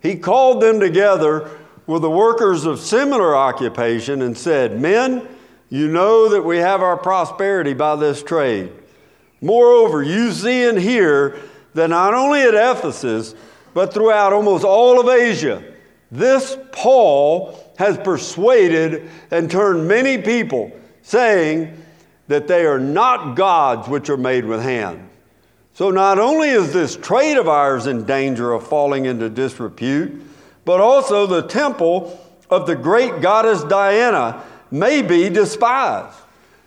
He 0.00 0.16
called 0.16 0.62
them 0.62 0.80
together 0.80 1.50
with 1.86 2.02
the 2.02 2.10
workers 2.10 2.64
of 2.64 2.80
similar 2.80 3.36
occupation 3.36 4.22
and 4.22 4.36
said, 4.36 4.80
Men, 4.80 5.28
you 5.68 5.88
know 5.88 6.28
that 6.30 6.42
we 6.42 6.58
have 6.58 6.82
our 6.82 6.96
prosperity 6.96 7.74
by 7.74 7.96
this 7.96 8.22
trade. 8.22 8.72
Moreover, 9.40 10.02
you 10.02 10.32
see 10.32 10.64
and 10.64 10.78
hear 10.78 11.38
that 11.74 11.88
not 11.88 12.14
only 12.14 12.42
at 12.42 12.54
Ephesus, 12.54 13.34
but 13.74 13.92
throughout 13.92 14.32
almost 14.32 14.64
all 14.64 14.98
of 14.98 15.08
Asia, 15.08 15.62
this 16.10 16.56
Paul 16.72 17.58
has 17.78 17.98
persuaded 17.98 19.10
and 19.30 19.50
turned 19.50 19.86
many 19.86 20.18
people, 20.18 20.72
saying 21.02 21.82
that 22.28 22.48
they 22.48 22.64
are 22.64 22.78
not 22.78 23.36
gods 23.36 23.88
which 23.88 24.08
are 24.08 24.16
made 24.16 24.44
with 24.44 24.62
hands 24.62 25.06
so 25.76 25.90
not 25.90 26.18
only 26.18 26.48
is 26.48 26.72
this 26.72 26.96
trade 26.96 27.36
of 27.36 27.48
ours 27.48 27.86
in 27.86 28.06
danger 28.06 28.50
of 28.54 28.66
falling 28.66 29.04
into 29.04 29.28
disrepute, 29.28 30.22
but 30.64 30.80
also 30.80 31.26
the 31.26 31.42
temple 31.42 32.18
of 32.48 32.66
the 32.66 32.74
great 32.74 33.20
goddess 33.20 33.62
Diana 33.62 34.42
may 34.70 35.02
be 35.02 35.28
despised, 35.28 36.16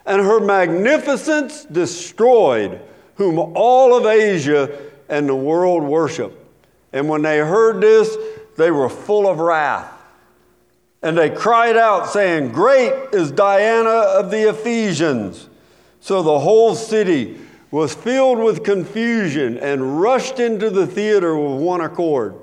and 0.05 0.21
her 0.21 0.39
magnificence 0.39 1.65
destroyed, 1.65 2.81
whom 3.15 3.39
all 3.39 3.97
of 3.97 4.05
Asia 4.05 4.77
and 5.09 5.27
the 5.27 5.35
world 5.35 5.81
worship. 5.81 6.45
And 6.93 7.09
when 7.09 7.23
they 7.23 7.39
heard 7.39 7.81
this, 7.81 8.15
they 8.57 8.69
were 8.69 8.89
full 8.89 9.27
of 9.27 9.39
wrath. 9.39 9.91
And 11.01 11.17
they 11.17 11.31
cried 11.31 11.77
out, 11.77 12.09
saying, 12.09 12.51
Great 12.51 12.93
is 13.11 13.31
Diana 13.31 13.89
of 13.89 14.29
the 14.29 14.49
Ephesians. 14.49 15.49
So 15.99 16.21
the 16.21 16.37
whole 16.37 16.75
city 16.75 17.39
was 17.71 17.93
filled 17.93 18.39
with 18.39 18.63
confusion 18.63 19.57
and 19.57 20.01
rushed 20.01 20.39
into 20.39 20.69
the 20.69 20.87
theater 20.87 21.37
with 21.37 21.61
one 21.61 21.81
accord, 21.81 22.35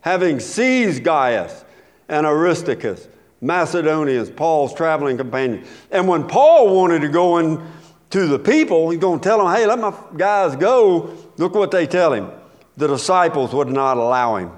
having 0.00 0.40
seized 0.40 1.04
Gaius 1.04 1.64
and 2.08 2.26
Aristarchus, 2.26 3.08
Macedonians, 3.40 4.30
Paul's 4.30 4.74
traveling 4.74 5.16
companions. 5.16 5.66
And 5.90 6.08
when 6.08 6.26
Paul 6.26 6.74
wanted 6.74 7.02
to 7.02 7.08
go 7.08 7.38
in 7.38 7.62
to 8.10 8.26
the 8.26 8.38
people, 8.38 8.90
he's 8.90 9.00
going 9.00 9.20
to 9.20 9.24
tell 9.24 9.38
them, 9.38 9.54
hey, 9.54 9.66
let 9.66 9.78
my 9.78 9.94
guys 10.16 10.56
go. 10.56 11.14
Look 11.36 11.54
what 11.54 11.70
they 11.70 11.86
tell 11.86 12.12
him. 12.12 12.30
The 12.76 12.88
disciples 12.88 13.54
would 13.54 13.68
not 13.68 13.96
allow 13.96 14.36
him. 14.36 14.50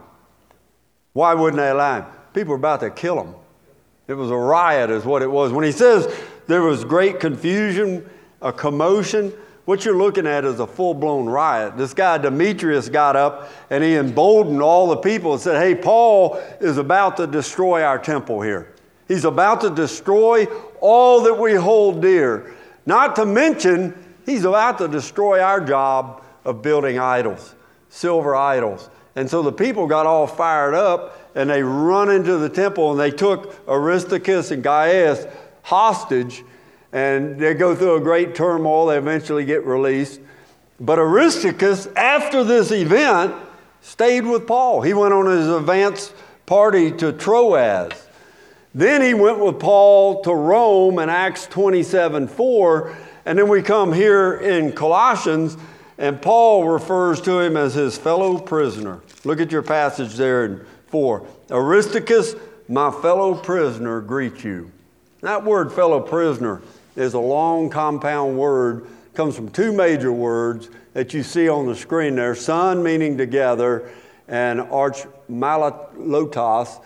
Why 1.13 1.35
wouldn't 1.35 1.59
they 1.59 1.69
allow 1.69 2.03
him? 2.03 2.07
People 2.33 2.51
were 2.51 2.57
about 2.57 2.81
to 2.81 2.91
kill 2.91 3.23
him. 3.23 3.35
It 4.09 4.15
was 4.15 4.31
a 4.31 4.37
riot, 4.37 4.91
is 4.91 5.05
what 5.05 5.23
it 5.23 5.31
was. 5.31 5.53
When 5.53 5.65
he 5.65 5.73
says 5.73 6.15
there 6.47 6.63
was 6.63 6.85
great 6.85 7.21
confusion, 7.21 8.09
a 8.41 8.53
commotion, 8.53 9.33
what 9.67 9.85
you're 9.85 9.97
looking 9.97 10.27
at 10.27 10.45
is 10.45 10.61
a 10.61 10.67
full 10.67 10.95
blown 10.95 11.27
riot. 11.27 11.77
This 11.77 11.93
guy, 11.93 12.19
Demetrius, 12.19 12.89
got 12.89 13.17
up 13.17 13.51
and 13.69 13.83
he 13.85 13.97
emboldened 13.97 14.63
all 14.63 14.89
the 14.89 14.97
people 14.97 15.33
and 15.33 15.43
said, 15.43 15.61
Hey, 15.61 15.75
Paul 15.75 16.41
is 16.61 16.79
about 16.79 17.17
to 17.19 17.27
destroy 17.27 17.83
our 17.83 17.99
temple 17.99 18.41
here. 18.41 18.73
He's 19.09 19.25
about 19.25 19.61
to 19.63 19.71
destroy 19.71 20.47
all 20.81 21.23
that 21.23 21.35
we 21.35 21.55
hold 21.55 22.01
dear. 22.01 22.55
Not 22.87 23.17
to 23.17 23.27
mention, 23.27 23.95
he's 24.25 24.45
about 24.45 24.79
to 24.79 24.89
destroy 24.89 25.41
our 25.41 25.61
job 25.61 26.23
of 26.45 26.63
building 26.63 27.01
idols, 27.01 27.57
silver 27.89 28.37
idols. 28.37 28.89
And 29.17 29.29
so 29.29 29.43
the 29.43 29.53
people 29.53 29.89
got 29.89 30.07
all 30.07 30.29
fired 30.29 30.75
up 30.75 31.31
and 31.35 31.51
they 31.51 31.63
run 31.63 32.09
into 32.11 32.39
the 32.39 32.49
temple 32.49 32.93
and 32.93 33.01
they 33.01 33.11
took 33.11 33.67
Aristarchus 33.69 34.53
and 34.53 34.63
Gaius 34.63 35.27
hostage 35.63 36.45
and 36.93 37.39
they 37.39 37.55
go 37.55 37.75
through 37.75 37.97
a 37.97 38.01
great 38.01 38.35
turmoil. 38.35 38.87
They 38.87 38.99
eventually 38.99 39.45
get 39.45 39.65
released. 39.65 40.21
But 40.79 40.99
Aristarchus, 40.99 41.87
after 41.97 42.45
this 42.45 42.71
event, 42.71 43.35
stayed 43.81 44.27
with 44.27 44.47
Paul. 44.47 44.83
He 44.83 44.95
went 44.95 45.15
on 45.15 45.27
his 45.27 45.49
advance 45.49 46.13
party 46.45 46.93
to 46.93 47.13
Troas. 47.13 47.93
Then 48.75 49.01
he 49.01 49.15
went 49.15 49.39
with 49.39 49.59
Paul 49.59 50.23
to 50.23 50.35
Rome 50.35 50.99
in 50.99 51.09
Acts 51.09 51.47
27 51.47 52.29
4. 52.29 52.97
And 53.25 53.39
then 53.39 53.49
we 53.49 53.63
come 53.63 53.93
here 53.93 54.35
in 54.35 54.73
Colossians, 54.73 55.57
and 55.99 56.21
Paul 56.21 56.69
refers 56.69 57.21
to 57.23 57.41
him 57.41 57.57
as 57.57 57.75
his 57.75 57.99
fellow 57.99 58.39
prisoner. 58.39 59.01
Look 59.25 59.41
at 59.41 59.51
your 59.51 59.63
passage 59.63 60.15
there 60.15 60.45
in 60.45 60.65
4. 60.89 61.27
Aristarchus, 61.51 62.37
my 62.69 62.91
fellow 62.91 63.35
prisoner, 63.35 64.01
greet 64.01 64.45
you. 64.45 64.71
That 65.23 65.45
word 65.45 65.73
fellow 65.73 66.01
prisoner 66.01 66.63
is 66.97 67.15
a 67.15 67.19
long 67.19 67.71
compound 67.71 68.37
word, 68.39 68.87
comes 69.15 69.37
from 69.37 69.49
two 69.51 69.73
major 69.73 70.13
words 70.13 70.71
that 70.93 71.15
you 71.15 71.23
see 71.23 71.49
on 71.49 71.67
the 71.67 71.75
screen 71.75 72.17
there 72.17 72.35
son 72.35 72.83
meaning 72.83 73.17
together, 73.17 73.91
and 74.29 74.61
arch 74.61 75.05
malalotos, 75.31 76.83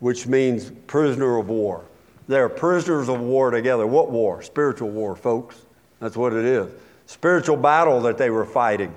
which 0.00 0.26
means 0.26 0.72
prisoner 0.86 1.36
of 1.36 1.48
war. 1.48 1.84
They're 2.26 2.48
prisoners 2.48 3.08
of 3.08 3.20
war 3.20 3.50
together. 3.50 3.86
What 3.86 4.10
war? 4.10 4.42
Spiritual 4.42 4.90
war, 4.90 5.16
folks. 5.16 5.56
That's 5.98 6.16
what 6.16 6.32
it 6.32 6.44
is. 6.44 6.70
Spiritual 7.06 7.56
battle 7.56 8.00
that 8.02 8.18
they 8.18 8.30
were 8.30 8.44
fighting. 8.44 8.94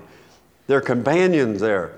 They're 0.66 0.80
companions 0.80 1.60
there. 1.60 1.92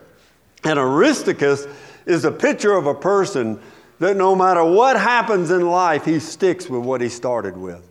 And 0.64 0.78
Aristarchus 0.78 1.66
is 2.06 2.24
a 2.24 2.32
picture 2.32 2.72
of 2.72 2.86
a 2.86 2.94
person 2.94 3.60
that 3.98 4.16
no 4.16 4.34
matter 4.34 4.64
what 4.64 4.98
happens 4.98 5.50
in 5.50 5.68
life, 5.68 6.04
he 6.04 6.18
sticks 6.18 6.68
with 6.68 6.82
what 6.82 7.00
he 7.00 7.08
started 7.08 7.56
with. 7.56 7.86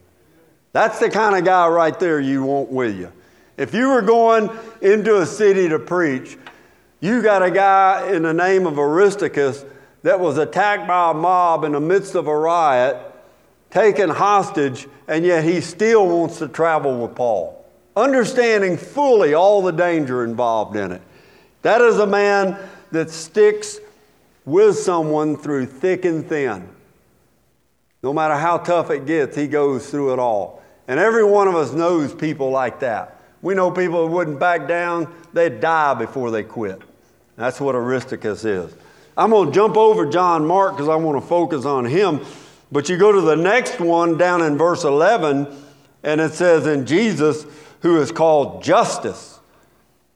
That's 0.76 1.00
the 1.00 1.10
kind 1.10 1.38
of 1.38 1.46
guy 1.46 1.70
right 1.70 1.98
there 1.98 2.20
you 2.20 2.44
want 2.44 2.70
with 2.70 2.98
you. 3.00 3.10
If 3.56 3.74
you 3.74 3.92
were 3.92 4.02
going 4.02 4.50
into 4.82 5.22
a 5.22 5.26
city 5.26 5.70
to 5.70 5.80
preach, 5.80 6.38
you 7.00 7.22
got 7.22 7.42
a 7.42 7.50
guy 7.50 8.12
in 8.12 8.24
the 8.24 8.34
name 8.34 8.68
of 8.68 8.78
Aristarchus 8.78 9.64
that 10.04 10.20
was 10.20 10.38
attacked 10.38 10.86
by 10.86 11.12
a 11.12 11.14
mob 11.14 11.64
in 11.64 11.72
the 11.72 11.80
midst 11.80 12.14
of 12.14 12.28
a 12.28 12.38
riot, 12.38 12.98
taken 13.70 14.10
hostage, 14.10 14.86
and 15.08 15.24
yet 15.24 15.46
he 15.46 15.62
still 15.62 16.10
wants 16.10 16.40
to 16.40 16.50
travel 16.50 17.04
with 17.04 17.16
Paul, 17.16 17.66
understanding 17.96 18.76
fully 18.76 19.34
all 19.34 19.62
the 19.62 19.72
danger 19.72 20.26
involved 20.26 20.76
in 20.76 20.92
it. 20.92 21.02
That 21.62 21.80
is 21.80 22.00
a 22.00 22.06
man 22.06 22.58
that 22.92 23.10
sticks 23.10 23.80
with 24.44 24.78
someone 24.78 25.38
through 25.38 25.68
thick 25.68 26.04
and 26.04 26.28
thin. 26.28 26.68
No 28.04 28.12
matter 28.12 28.36
how 28.36 28.58
tough 28.58 28.92
it 28.92 29.06
gets, 29.06 29.38
he 29.38 29.48
goes 29.48 29.90
through 29.90 30.12
it 30.12 30.20
all. 30.20 30.64
And 30.88 31.00
every 31.00 31.24
one 31.24 31.48
of 31.48 31.56
us 31.56 31.72
knows 31.72 32.14
people 32.14 32.52
like 32.52 32.80
that. 32.82 33.22
We 33.42 33.54
know 33.54 33.72
people 33.72 34.08
who 34.08 34.14
wouldn't 34.14 34.40
back 34.40 34.68
down, 34.68 35.14
they'd 35.34 35.60
die 35.60 35.94
before 35.94 36.32
they 36.32 36.44
quit. 36.44 36.82
That's 37.36 37.60
what 37.60 37.76
Aristarchus 37.76 38.46
is. 38.46 38.74
I'm 39.18 39.30
going 39.30 39.50
to 39.50 39.54
jump 39.54 39.78
over 39.78 40.06
John 40.06 40.46
Mark 40.46 40.74
because 40.74 40.90
I 40.90 40.96
want 40.96 41.22
to 41.22 41.28
focus 41.28 41.66
on 41.66 41.86
him. 41.86 42.22
But 42.72 42.90
you 42.90 42.98
go 42.98 43.12
to 43.12 43.22
the 43.22 43.36
next 43.36 43.80
one 43.80 44.18
down 44.18 44.42
in 44.42 44.58
verse 44.58 44.84
11, 44.84 45.48
and 46.04 46.22
it 46.22 46.34
says, 46.34 46.68
In 46.68 46.86
Jesus, 46.86 47.46
who 47.82 48.02
is 48.02 48.12
called 48.12 48.64
Justus. 48.64 49.40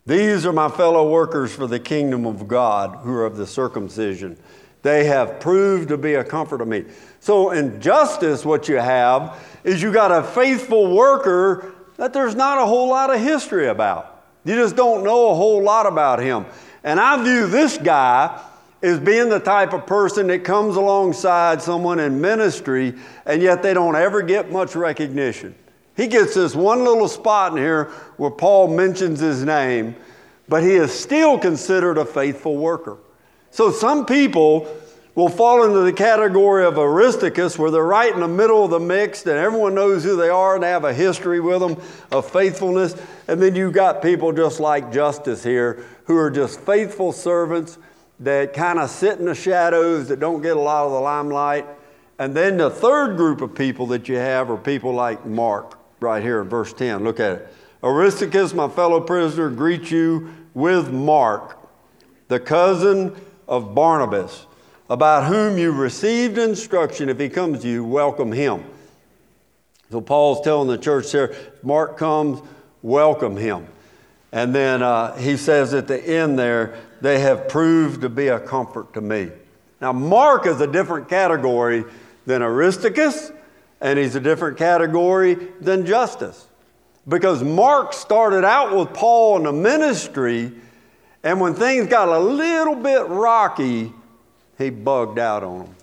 These 0.06 0.46
are 0.46 0.52
my 0.52 0.70
fellow 0.70 1.10
workers 1.10 1.54
for 1.54 1.68
the 1.68 1.80
kingdom 1.80 2.26
of 2.26 2.48
God 2.48 3.00
who 3.04 3.14
are 3.14 3.26
of 3.26 3.38
the 3.38 3.46
circumcision. 3.46 4.38
They 4.82 5.06
have 5.06 5.40
proved 5.40 5.90
to 5.90 5.98
be 5.98 6.14
a 6.14 6.24
comfort 6.24 6.60
to 6.60 6.66
me. 6.66 6.86
So, 7.20 7.52
in 7.52 7.82
Justus, 7.82 8.46
what 8.46 8.70
you 8.70 8.78
have 8.78 9.46
is 9.64 9.82
you 9.82 9.92
got 9.92 10.12
a 10.12 10.24
faithful 10.24 10.96
worker 10.96 11.74
that 11.98 12.14
there's 12.14 12.36
not 12.36 12.58
a 12.60 12.66
whole 12.66 12.90
lot 12.90 13.14
of 13.14 13.20
history 13.20 13.68
about. 13.68 14.24
You 14.46 14.56
just 14.56 14.78
don't 14.78 15.04
know 15.04 15.32
a 15.32 15.36
whole 15.36 15.62
lot 15.62 15.86
about 15.86 16.20
him. 16.20 16.46
And 16.84 17.00
I 17.00 17.22
view 17.22 17.48
this 17.48 17.78
guy 17.78 18.42
as 18.82 19.00
being 19.00 19.28
the 19.28 19.40
type 19.40 19.74
of 19.74 19.86
person 19.86 20.28
that 20.28 20.46
comes 20.46 20.78
alongside 20.78 21.62
someone 21.62 22.00
in 22.00 22.22
ministry 22.22 22.96
and 23.26 23.42
yet 23.42 23.62
they 23.62 23.74
don't 23.74 23.96
ever 23.96 24.22
get 24.22 24.52
much 24.52 24.76
recognition. 24.76 25.54
He 25.98 26.08
gets 26.08 26.36
this 26.36 26.56
one 26.56 26.86
little 26.86 27.10
spot 27.10 27.52
in 27.52 27.58
here 27.58 27.86
where 28.16 28.32
Paul 28.32 28.70
mentions 28.70 29.20
his 29.20 29.44
name, 29.44 29.96
but 30.48 30.64
he 30.64 30.76
is 30.76 30.98
still 30.98 31.38
considered 31.38 31.98
a 31.98 32.06
faithful 32.06 32.56
worker. 32.56 32.98
So 33.52 33.72
some 33.72 34.06
people 34.06 34.68
will 35.16 35.30
fall 35.30 35.66
into 35.66 35.80
the 35.80 35.92
category 35.92 36.66
of 36.66 36.78
Aristarchus, 36.78 37.60
where 37.60 37.72
they're 37.72 37.84
right 37.84 38.14
in 38.14 38.22
the 38.22 38.28
middle 38.28 38.64
of 38.64 38.72
the 38.72 38.80
mix 38.80 39.26
and 39.26 39.32
everyone 39.38 39.76
knows 39.76 40.04
who 40.04 40.16
they 40.16 40.30
are 40.30 40.56
and 40.56 40.64
they 40.64 40.70
have 40.70 40.86
a 40.86 40.94
history 40.94 41.40
with 41.40 41.60
them 41.60 41.76
of 42.12 42.30
faithfulness. 42.30 42.96
And 43.28 43.42
then 43.42 43.54
you've 43.56 43.74
got 43.74 44.02
people 44.02 44.32
just 44.32 44.60
like 44.60 44.94
Justus 44.94 45.44
here 45.44 45.84
who 46.06 46.16
are 46.16 46.32
just 46.32 46.62
faithful 46.62 47.12
servants 47.12 47.78
that 48.22 48.54
kind 48.54 48.80
of 48.80 48.90
sit 48.90 49.20
in 49.20 49.26
the 49.26 49.36
shadows, 49.36 50.08
that 50.10 50.20
don't 50.20 50.42
get 50.42 50.56
a 50.56 50.60
lot 50.60 50.86
of 50.86 50.92
the 50.92 51.00
limelight. 51.00 51.66
And 52.18 52.36
then 52.36 52.58
the 52.58 52.70
third 52.70 53.18
group 53.18 53.42
of 53.42 53.56
people 53.56 53.88
that 53.88 54.08
you 54.08 54.16
have 54.16 54.50
are 54.50 54.58
people 54.58 54.94
like 54.94 55.26
Mark, 55.26 55.80
right 56.00 56.22
here 56.22 56.42
in 56.42 56.50
verse 56.50 56.74
10. 56.74 57.04
Look 57.04 57.20
at 57.20 57.32
it. 57.34 57.54
Aristarchus, 57.84 58.54
my 58.54 58.68
fellow 58.68 59.00
prisoner, 59.00 59.50
greet 59.50 59.90
you 59.90 60.34
with 60.54 60.92
Mark, 60.92 61.58
the 62.28 62.40
cousin 62.40 63.16
of 63.50 63.76
Barnabas 63.76 64.46
about 64.90 65.26
whom 65.26 65.58
you 65.58 65.72
received 65.72 66.38
instruction. 66.38 67.10
If 67.10 67.20
he 67.20 67.28
comes 67.28 67.64
to 67.64 67.68
you, 67.68 67.84
welcome 67.84 68.32
him. 68.32 68.64
So 69.92 70.00
Paul's 70.00 70.42
telling 70.42 70.68
the 70.68 70.78
church 70.78 71.12
there, 71.12 71.36
Mark 71.64 71.98
comes, 71.98 72.42
welcome 72.82 73.36
him. 73.36 73.68
And 74.32 74.54
then 74.54 74.84
uh, 74.84 75.16
he 75.18 75.36
says 75.36 75.74
at 75.74 75.88
the 75.88 76.00
end 76.00 76.38
there, 76.38 76.78
they 77.02 77.20
have 77.20 77.50
proved 77.50 78.02
to 78.02 78.10
be 78.10 78.28
a 78.28 78.40
comfort 78.40 78.94
to 78.94 79.02
me. 79.02 79.30
Now, 79.82 79.92
Mark 79.94 80.46
is 80.46 80.62
a 80.62 80.68
different 80.68 81.10
category 81.10 81.86
than 82.26 82.44
Aristarchus, 82.44 83.32
and 83.82 83.98
he's 83.98 84.16
a 84.16 84.20
different 84.20 84.58
category 84.58 85.36
than 85.60 85.86
Justus. 85.86 86.48
Because 87.08 87.44
Mark 87.44 87.94
started 87.94 88.46
out 88.46 88.76
with 88.76 88.94
Paul 88.94 89.38
in 89.38 89.44
the 89.44 89.54
ministry, 89.54 90.52
and 91.24 91.40
when 91.40 91.54
things 91.54 91.88
got 91.88 92.08
a 92.08 92.20
little 92.20 92.76
bit 92.76 93.08
rocky, 93.08 93.92
he 94.58 94.70
bugged 94.70 95.20
out 95.20 95.44
on 95.44 95.60
them, 95.60 95.76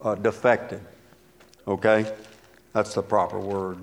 uh, 0.00 0.14
defected. 0.16 0.80
Okay? 1.66 2.10
That's 2.72 2.94
the 2.94 3.02
proper 3.02 3.38
word. 3.38 3.78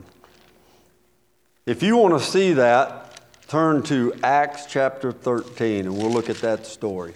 If 1.65 1.81
you 1.81 1.97
want 1.97 2.21
to 2.21 2.25
see 2.25 2.53
that, 2.53 3.19
turn 3.47 3.83
to 3.83 4.13
Acts 4.23 4.65
chapter 4.65 5.11
13 5.11 5.85
and 5.85 5.97
we'll 5.97 6.11
look 6.11 6.29
at 6.29 6.38
that 6.38 6.65
story. 6.65 7.13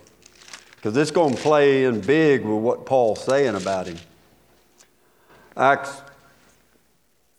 Because 0.75 0.95
it's 0.95 1.11
going 1.11 1.35
to 1.35 1.41
play 1.41 1.83
in 1.83 1.99
big 1.99 2.45
with 2.45 2.61
what 2.61 2.85
Paul's 2.85 3.23
saying 3.23 3.55
about 3.55 3.87
him. 3.87 3.97
Acts 5.57 6.01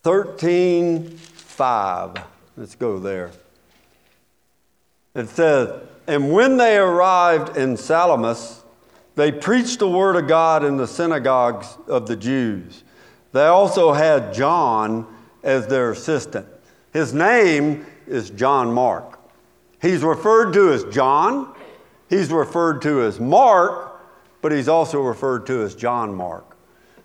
13 0.02 1.16
5. 1.16 2.16
Let's 2.56 2.74
go 2.74 2.98
there. 2.98 3.30
It 5.14 5.28
says, 5.28 5.82
And 6.06 6.32
when 6.32 6.56
they 6.56 6.76
arrived 6.76 7.56
in 7.56 7.76
Salamis, 7.76 8.62
they 9.16 9.32
preached 9.32 9.80
the 9.80 9.88
word 9.88 10.16
of 10.16 10.28
God 10.28 10.64
in 10.64 10.76
the 10.76 10.86
synagogues 10.86 11.76
of 11.86 12.06
the 12.06 12.16
Jews. 12.16 12.84
They 13.32 13.46
also 13.46 13.92
had 13.92 14.32
John 14.32 15.06
as 15.42 15.66
their 15.66 15.90
assistant. 15.90 16.46
His 16.92 17.12
name 17.14 17.86
is 18.06 18.30
John 18.30 18.72
Mark. 18.72 19.18
He's 19.80 20.02
referred 20.02 20.52
to 20.54 20.72
as 20.72 20.84
John, 20.84 21.54
he's 22.08 22.30
referred 22.30 22.82
to 22.82 23.02
as 23.02 23.18
Mark, 23.18 24.02
but 24.42 24.52
he's 24.52 24.68
also 24.68 25.00
referred 25.00 25.46
to 25.46 25.62
as 25.62 25.74
John 25.74 26.14
Mark 26.14 26.56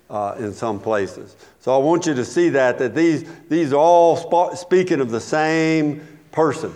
uh, 0.09 0.35
in 0.37 0.53
some 0.53 0.79
places. 0.79 1.35
So 1.59 1.73
I 1.73 1.77
want 1.77 2.05
you 2.05 2.13
to 2.13 2.25
see 2.25 2.49
that, 2.49 2.77
that 2.79 2.95
these, 2.95 3.25
these 3.49 3.73
are 3.73 3.79
all 3.79 4.17
sp- 4.17 4.57
speaking 4.57 4.99
of 4.99 5.11
the 5.11 5.21
same 5.21 6.05
person. 6.31 6.73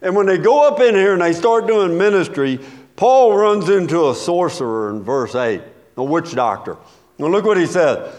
And 0.00 0.14
when 0.14 0.26
they 0.26 0.38
go 0.38 0.66
up 0.66 0.80
in 0.80 0.94
here 0.94 1.12
and 1.12 1.22
they 1.22 1.32
start 1.32 1.66
doing 1.66 1.98
ministry, 1.98 2.60
Paul 2.96 3.36
runs 3.36 3.68
into 3.68 4.08
a 4.10 4.14
sorcerer 4.14 4.90
in 4.90 5.02
verse 5.02 5.34
8, 5.34 5.62
a 5.96 6.04
witch 6.04 6.34
doctor. 6.34 6.76
Now 7.18 7.26
look 7.26 7.44
what 7.44 7.56
he 7.56 7.66
says. 7.66 8.14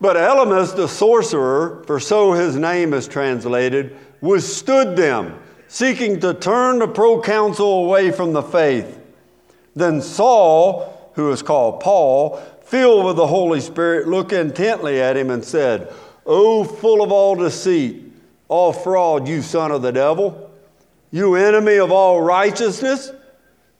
But 0.00 0.16
Elymas, 0.16 0.76
the 0.76 0.86
sorcerer, 0.88 1.82
for 1.86 1.98
so 1.98 2.32
his 2.32 2.56
name 2.56 2.94
is 2.94 3.08
translated, 3.08 3.96
withstood 4.20 4.96
them, 4.96 5.38
seeking 5.66 6.20
to 6.20 6.34
turn 6.34 6.78
the 6.78 6.88
proconsul 6.88 7.84
away 7.84 8.10
from 8.10 8.32
the 8.32 8.42
faith. 8.42 8.98
Then 9.74 10.00
Saul, 10.00 11.10
who 11.14 11.30
is 11.32 11.42
called 11.42 11.80
Paul, 11.80 12.36
filled 12.62 13.06
with 13.06 13.16
the 13.16 13.26
Holy 13.26 13.60
Spirit, 13.60 14.06
looked 14.06 14.32
intently 14.32 15.00
at 15.00 15.16
him 15.16 15.30
and 15.30 15.44
said, 15.44 15.92
O 16.24 16.62
full 16.62 17.02
of 17.02 17.10
all 17.10 17.34
deceit, 17.34 18.04
all 18.48 18.72
fraud, 18.72 19.26
you 19.26 19.42
son 19.42 19.72
of 19.72 19.82
the 19.82 19.92
devil, 19.92 20.47
you 21.10 21.34
enemy 21.34 21.76
of 21.76 21.90
all 21.90 22.20
righteousness, 22.20 23.12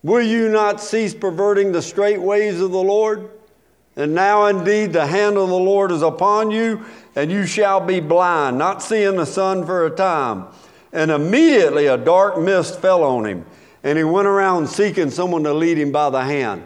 will 0.03 0.23
you 0.23 0.49
not 0.49 0.81
cease 0.81 1.15
perverting 1.15 1.73
the 1.73 1.83
straight 1.83 2.21
ways 2.21 2.61
of 2.61 2.71
the 2.71 2.83
Lord? 2.83 3.31
And 3.97 4.15
now 4.15 4.47
indeed 4.47 4.93
the 4.93 5.07
hand 5.07 5.37
of 5.37 5.49
the 5.49 5.59
Lord 5.59 5.91
is 5.91 6.03
upon 6.03 6.51
you, 6.51 6.85
and 7.17 7.33
you 7.33 7.47
shall 7.47 7.81
be 7.81 7.99
blind, 7.99 8.57
not 8.57 8.83
seeing 8.83 9.17
the 9.17 9.27
sun 9.27 9.67
for 9.67 9.87
a 9.87 9.91
time. 9.91 10.47
And 10.93 11.11
immediately 11.11 11.87
a 11.87 11.97
dark 11.97 12.39
mist 12.39 12.81
fell 12.81 13.03
on 13.03 13.27
him, 13.27 13.45
and 13.83 13.99
he 13.99 14.05
went 14.05 14.29
around 14.29 14.69
seeking 14.69 15.11
someone 15.11 15.43
to 15.45 15.53
lead 15.53 15.79
him 15.79 15.93
by 15.93 16.11
the 16.11 16.23
hand. 16.23 16.63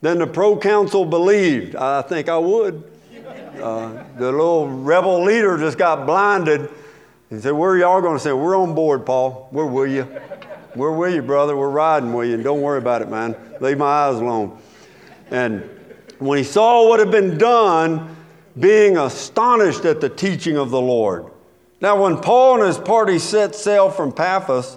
Then 0.00 0.18
the 0.18 0.26
proconsul 0.26 1.04
believed. 1.04 1.76
I 1.76 2.02
think 2.02 2.28
I 2.28 2.36
would. 2.36 2.82
Uh, 3.62 4.02
the 4.18 4.32
little 4.32 4.68
rebel 4.68 5.22
leader 5.22 5.56
just 5.58 5.78
got 5.78 6.04
blinded. 6.04 6.68
He 7.32 7.40
said, 7.40 7.52
Where 7.52 7.70
are 7.70 7.78
y'all 7.78 8.02
going 8.02 8.18
to 8.18 8.22
say? 8.22 8.30
We're 8.30 8.58
on 8.58 8.74
board, 8.74 9.06
Paul. 9.06 9.48
We're 9.52 9.64
with 9.64 9.90
you. 9.90 10.06
We're 10.76 10.92
with 10.92 11.14
you, 11.14 11.22
brother. 11.22 11.56
We're 11.56 11.70
riding 11.70 12.12
with 12.12 12.28
you. 12.28 12.42
Don't 12.42 12.60
worry 12.60 12.76
about 12.76 13.00
it, 13.00 13.08
man. 13.08 13.34
Leave 13.58 13.78
my 13.78 13.86
eyes 13.86 14.16
alone. 14.16 14.58
And 15.30 15.62
when 16.18 16.36
he 16.36 16.44
saw 16.44 16.86
what 16.86 17.00
had 17.00 17.10
been 17.10 17.38
done, 17.38 18.14
being 18.60 18.98
astonished 18.98 19.86
at 19.86 20.02
the 20.02 20.10
teaching 20.10 20.58
of 20.58 20.68
the 20.68 20.80
Lord. 20.80 21.24
Now, 21.80 22.02
when 22.02 22.18
Paul 22.18 22.56
and 22.56 22.66
his 22.66 22.76
party 22.76 23.18
set 23.18 23.54
sail 23.54 23.88
from 23.88 24.12
Paphos, 24.12 24.76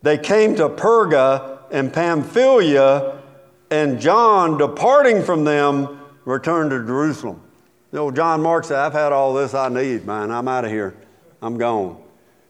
they 0.00 0.18
came 0.18 0.54
to 0.56 0.68
Perga 0.68 1.58
and 1.72 1.92
Pamphylia, 1.92 3.20
and 3.68 4.00
John, 4.00 4.58
departing 4.58 5.24
from 5.24 5.42
them, 5.42 6.00
returned 6.24 6.70
to 6.70 6.86
Jerusalem. 6.86 7.42
You 7.90 7.98
know, 7.98 8.10
John 8.12 8.42
Mark 8.42 8.64
said, 8.64 8.78
I've 8.78 8.92
had 8.92 9.10
all 9.10 9.34
this 9.34 9.54
I 9.54 9.68
need, 9.68 10.06
man. 10.06 10.30
I'm 10.30 10.46
out 10.46 10.64
of 10.64 10.70
here. 10.70 10.94
I'm 11.42 11.58
gone. 11.58 12.00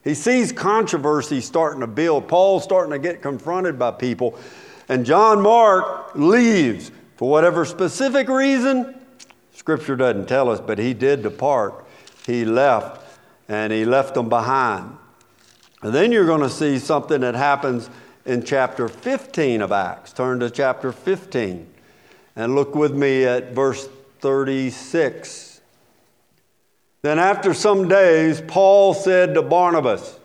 He 0.04 0.14
sees 0.14 0.52
controversy 0.52 1.40
starting 1.40 1.80
to 1.80 1.86
build. 1.86 2.28
Paul's 2.28 2.64
starting 2.64 2.92
to 2.92 2.98
get 2.98 3.22
confronted 3.22 3.78
by 3.78 3.92
people. 3.92 4.38
And 4.88 5.06
John 5.06 5.40
Mark 5.40 6.14
leaves 6.14 6.90
for 7.16 7.30
whatever 7.30 7.64
specific 7.64 8.28
reason, 8.28 8.94
Scripture 9.54 9.96
doesn't 9.96 10.26
tell 10.26 10.50
us, 10.50 10.60
but 10.60 10.78
he 10.78 10.92
did 10.92 11.22
depart. 11.22 11.86
He 12.26 12.44
left, 12.44 13.00
and 13.48 13.72
he 13.72 13.84
left 13.84 14.14
them 14.14 14.28
behind. 14.28 14.96
And 15.82 15.94
then 15.94 16.10
you're 16.10 16.26
going 16.26 16.40
to 16.40 16.50
see 16.50 16.78
something 16.78 17.20
that 17.20 17.34
happens 17.34 17.88
in 18.24 18.42
chapter 18.42 18.88
15 18.88 19.62
of 19.62 19.72
Acts. 19.72 20.12
Turn 20.12 20.40
to 20.40 20.50
chapter 20.50 20.92
15 20.92 21.68
and 22.36 22.54
look 22.54 22.74
with 22.74 22.94
me 22.94 23.24
at 23.24 23.52
verse 23.52 23.88
36. 24.20 25.51
Then, 27.02 27.18
after 27.18 27.52
some 27.52 27.88
days, 27.88 28.40
Paul 28.40 28.94
said 28.94 29.34
to 29.34 29.42
Barnabas, 29.42 30.20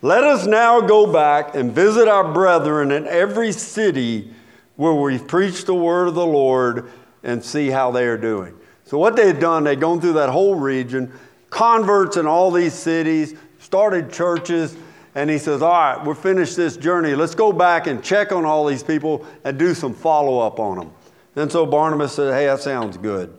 Let 0.00 0.24
us 0.24 0.46
now 0.46 0.80
go 0.80 1.12
back 1.12 1.54
and 1.54 1.70
visit 1.70 2.08
our 2.08 2.32
brethren 2.32 2.90
in 2.90 3.06
every 3.06 3.52
city 3.52 4.32
where 4.76 4.94
we've 4.94 5.28
preached 5.28 5.66
the 5.66 5.74
word 5.74 6.08
of 6.08 6.14
the 6.14 6.24
Lord 6.24 6.90
and 7.22 7.44
see 7.44 7.68
how 7.68 7.90
they 7.90 8.06
are 8.06 8.16
doing. 8.16 8.58
So, 8.86 8.96
what 8.96 9.14
they 9.14 9.26
had 9.26 9.40
done, 9.40 9.64
they'd 9.64 9.78
gone 9.78 10.00
through 10.00 10.14
that 10.14 10.30
whole 10.30 10.54
region, 10.54 11.12
converts 11.50 12.16
in 12.16 12.26
all 12.26 12.50
these 12.50 12.72
cities, 12.72 13.34
started 13.58 14.10
churches, 14.10 14.74
and 15.14 15.28
he 15.28 15.36
says, 15.36 15.60
All 15.60 15.70
right, 15.70 16.02
we're 16.02 16.14
finished 16.14 16.56
this 16.56 16.78
journey. 16.78 17.14
Let's 17.14 17.34
go 17.34 17.52
back 17.52 17.88
and 17.88 18.02
check 18.02 18.32
on 18.32 18.46
all 18.46 18.64
these 18.64 18.82
people 18.82 19.26
and 19.44 19.58
do 19.58 19.74
some 19.74 19.92
follow 19.92 20.38
up 20.38 20.60
on 20.60 20.78
them. 20.78 20.92
And 21.34 21.52
so 21.52 21.66
Barnabas 21.66 22.14
said, 22.14 22.32
Hey, 22.32 22.46
that 22.46 22.60
sounds 22.60 22.96
good. 22.96 23.36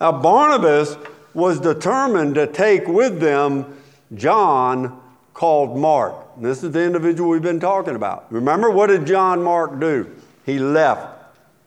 Now, 0.00 0.10
Barnabas 0.10 0.96
was 1.38 1.58
determined 1.60 2.34
to 2.34 2.46
take 2.46 2.86
with 2.86 3.20
them 3.20 3.78
John 4.14 5.00
called 5.32 5.78
Mark. 5.78 6.14
And 6.36 6.44
this 6.44 6.62
is 6.62 6.72
the 6.72 6.82
individual 6.82 7.30
we've 7.30 7.40
been 7.40 7.60
talking 7.60 7.94
about. 7.94 8.30
Remember, 8.30 8.70
what 8.70 8.88
did 8.88 9.06
John 9.06 9.42
Mark 9.42 9.80
do? 9.80 10.14
he 10.48 10.58
left. 10.58 11.06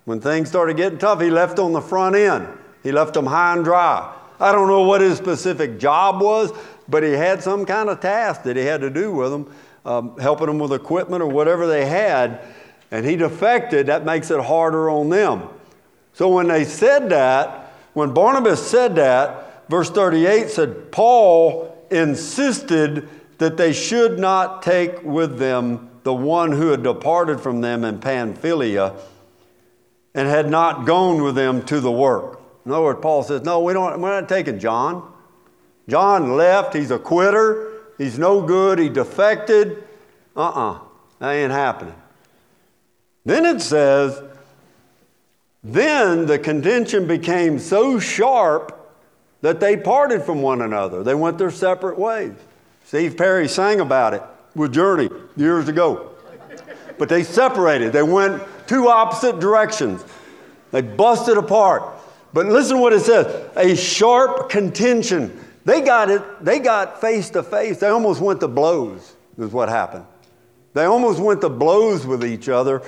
When 0.05 0.19
things 0.19 0.49
started 0.49 0.75
getting 0.75 0.97
tough, 0.97 1.21
he 1.21 1.29
left 1.29 1.59
on 1.59 1.71
the 1.71 1.81
front 1.81 2.15
end. 2.15 2.47
He 2.81 2.91
left 2.91 3.13
them 3.13 3.27
high 3.27 3.53
and 3.53 3.63
dry. 3.63 4.11
I 4.39 4.51
don't 4.51 4.67
know 4.67 4.81
what 4.81 5.01
his 5.01 5.19
specific 5.19 5.77
job 5.77 6.19
was, 6.19 6.51
but 6.89 7.03
he 7.03 7.11
had 7.11 7.43
some 7.43 7.63
kind 7.63 7.89
of 7.89 7.99
task 7.99 8.41
that 8.41 8.57
he 8.57 8.63
had 8.63 8.81
to 8.81 8.89
do 8.89 9.11
with 9.11 9.29
them, 9.29 9.53
um, 9.85 10.17
helping 10.17 10.47
them 10.47 10.57
with 10.57 10.73
equipment 10.73 11.21
or 11.21 11.27
whatever 11.27 11.67
they 11.67 11.85
had. 11.85 12.41
And 12.89 13.05
he 13.05 13.15
defected, 13.15 13.85
that 13.85 14.03
makes 14.03 14.31
it 14.31 14.39
harder 14.39 14.89
on 14.89 15.09
them. 15.09 15.47
So 16.13 16.27
when 16.27 16.47
they 16.47 16.65
said 16.65 17.09
that, 17.09 17.71
when 17.93 18.15
Barnabas 18.15 18.65
said 18.65 18.95
that, 18.95 19.50
verse 19.71 19.89
38 19.89 20.49
said, 20.49 20.91
Paul 20.91 21.87
insisted 21.89 23.07
that 23.37 23.55
they 23.55 23.71
should 23.71 24.19
not 24.19 24.61
take 24.61 25.01
with 25.01 25.39
them 25.39 25.89
the 26.03 26.13
one 26.13 26.51
who 26.51 26.67
had 26.67 26.83
departed 26.83 27.39
from 27.39 27.61
them 27.61 27.85
in 27.85 27.99
Pamphylia 27.99 28.93
and 30.13 30.27
had 30.27 30.49
not 30.49 30.85
gone 30.85 31.23
with 31.23 31.35
them 31.35 31.63
to 31.67 31.79
the 31.79 31.91
work. 31.91 32.41
In 32.65 32.71
other 32.73 32.83
words, 32.83 32.99
Paul 33.01 33.23
says, 33.23 33.43
No, 33.43 33.61
we 33.61 33.71
don't, 33.71 34.01
we're 34.01 34.19
not 34.19 34.27
taking 34.27 34.59
John. 34.59 35.09
John 35.87 36.35
left. 36.35 36.75
He's 36.75 36.91
a 36.91 36.99
quitter. 36.99 37.81
He's 37.97 38.19
no 38.19 38.41
good. 38.41 38.77
He 38.77 38.89
defected. 38.89 39.83
Uh 40.35 40.49
uh-uh, 40.49 40.71
uh 40.73 40.79
That 41.19 41.31
ain't 41.31 41.51
happening. 41.51 41.95
Then 43.23 43.45
it 43.45 43.61
says, 43.61 44.21
Then 45.63 46.25
the 46.25 46.39
contention 46.39 47.07
became 47.07 47.57
so 47.57 47.99
sharp 47.99 48.77
that 49.41 49.59
they 49.59 49.75
parted 49.75 50.23
from 50.23 50.41
one 50.41 50.61
another. 50.61 51.03
They 51.03 51.15
went 51.15 51.37
their 51.37 51.51
separate 51.51 51.97
ways. 51.97 52.33
Steve 52.85 53.17
Perry 53.17 53.47
sang 53.47 53.79
about 53.79 54.13
it 54.13 54.23
with 54.55 54.73
Journey 54.73 55.09
years 55.35 55.67
ago. 55.67 56.11
But 56.97 57.09
they 57.09 57.23
separated, 57.23 57.93
they 57.93 58.03
went 58.03 58.43
two 58.67 58.87
opposite 58.87 59.39
directions. 59.39 60.03
They 60.71 60.81
busted 60.81 61.37
apart. 61.37 61.83
But 62.33 62.45
listen 62.45 62.77
to 62.77 62.81
what 62.81 62.93
it 62.93 63.01
says 63.01 63.49
a 63.55 63.75
sharp 63.75 64.49
contention. 64.49 65.37
They 65.65 65.81
got 65.81 66.09
it, 66.09 66.21
they 66.43 66.59
got 66.59 67.01
face 67.01 67.29
to 67.31 67.43
face. 67.43 67.79
They 67.79 67.89
almost 67.89 68.21
went 68.21 68.39
to 68.39 68.47
blows, 68.47 69.15
is 69.37 69.51
what 69.51 69.69
happened. 69.69 70.05
They 70.73 70.85
almost 70.85 71.19
went 71.19 71.41
to 71.41 71.49
blows 71.49 72.05
with 72.05 72.23
each 72.23 72.47
other, 72.47 72.81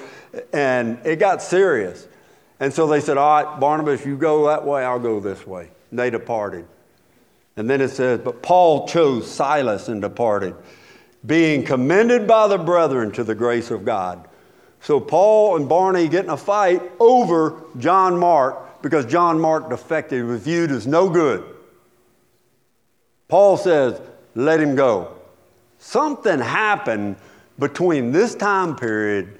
and 0.54 0.98
it 1.06 1.18
got 1.18 1.42
serious. 1.42 2.08
And 2.60 2.74
so 2.74 2.88
they 2.88 3.02
said, 3.02 3.18
All 3.18 3.44
right, 3.44 3.60
Barnabas, 3.60 4.06
you 4.06 4.18
go 4.18 4.48
that 4.48 4.66
way, 4.66 4.86
I'll 4.86 5.00
go 5.00 5.20
this 5.20 5.46
way. 5.46 5.70
They 5.95 6.10
departed. 6.10 6.65
And 7.56 7.69
then 7.69 7.82
it 7.82 7.89
says, 7.89 8.19
But 8.19 8.41
Paul 8.41 8.88
chose 8.88 9.29
Silas 9.29 9.88
and 9.88 10.01
departed 10.01 10.56
being 11.25 11.63
commended 11.63 12.27
by 12.27 12.47
the 12.47 12.58
brethren 12.58 13.12
to 13.12 13.23
the 13.23 13.36
grace 13.36 13.71
of 13.71 13.86
God. 13.86 14.27
So 14.82 14.99
Paul 14.99 15.56
and 15.56 15.69
Barney 15.69 16.10
get 16.10 16.25
in 16.25 16.29
a 16.29 16.38
fight 16.38 16.82
over 16.99 17.63
John 17.77 18.17
Mark 18.17 18.82
because 18.82 19.06
John 19.06 19.39
Mark 19.39 19.69
defected, 19.69 20.25
was 20.25 20.41
viewed 20.41 20.71
as 20.71 20.86
no 20.86 21.10
good. 21.10 21.45
Paul 23.29 23.56
says, 23.56 24.01
let 24.36 24.60
him 24.60 24.75
go. 24.75 25.15
Something 25.79 26.39
happened 26.39 27.15
between 27.58 28.12
this 28.12 28.36
time 28.36 28.75
period 28.75 29.39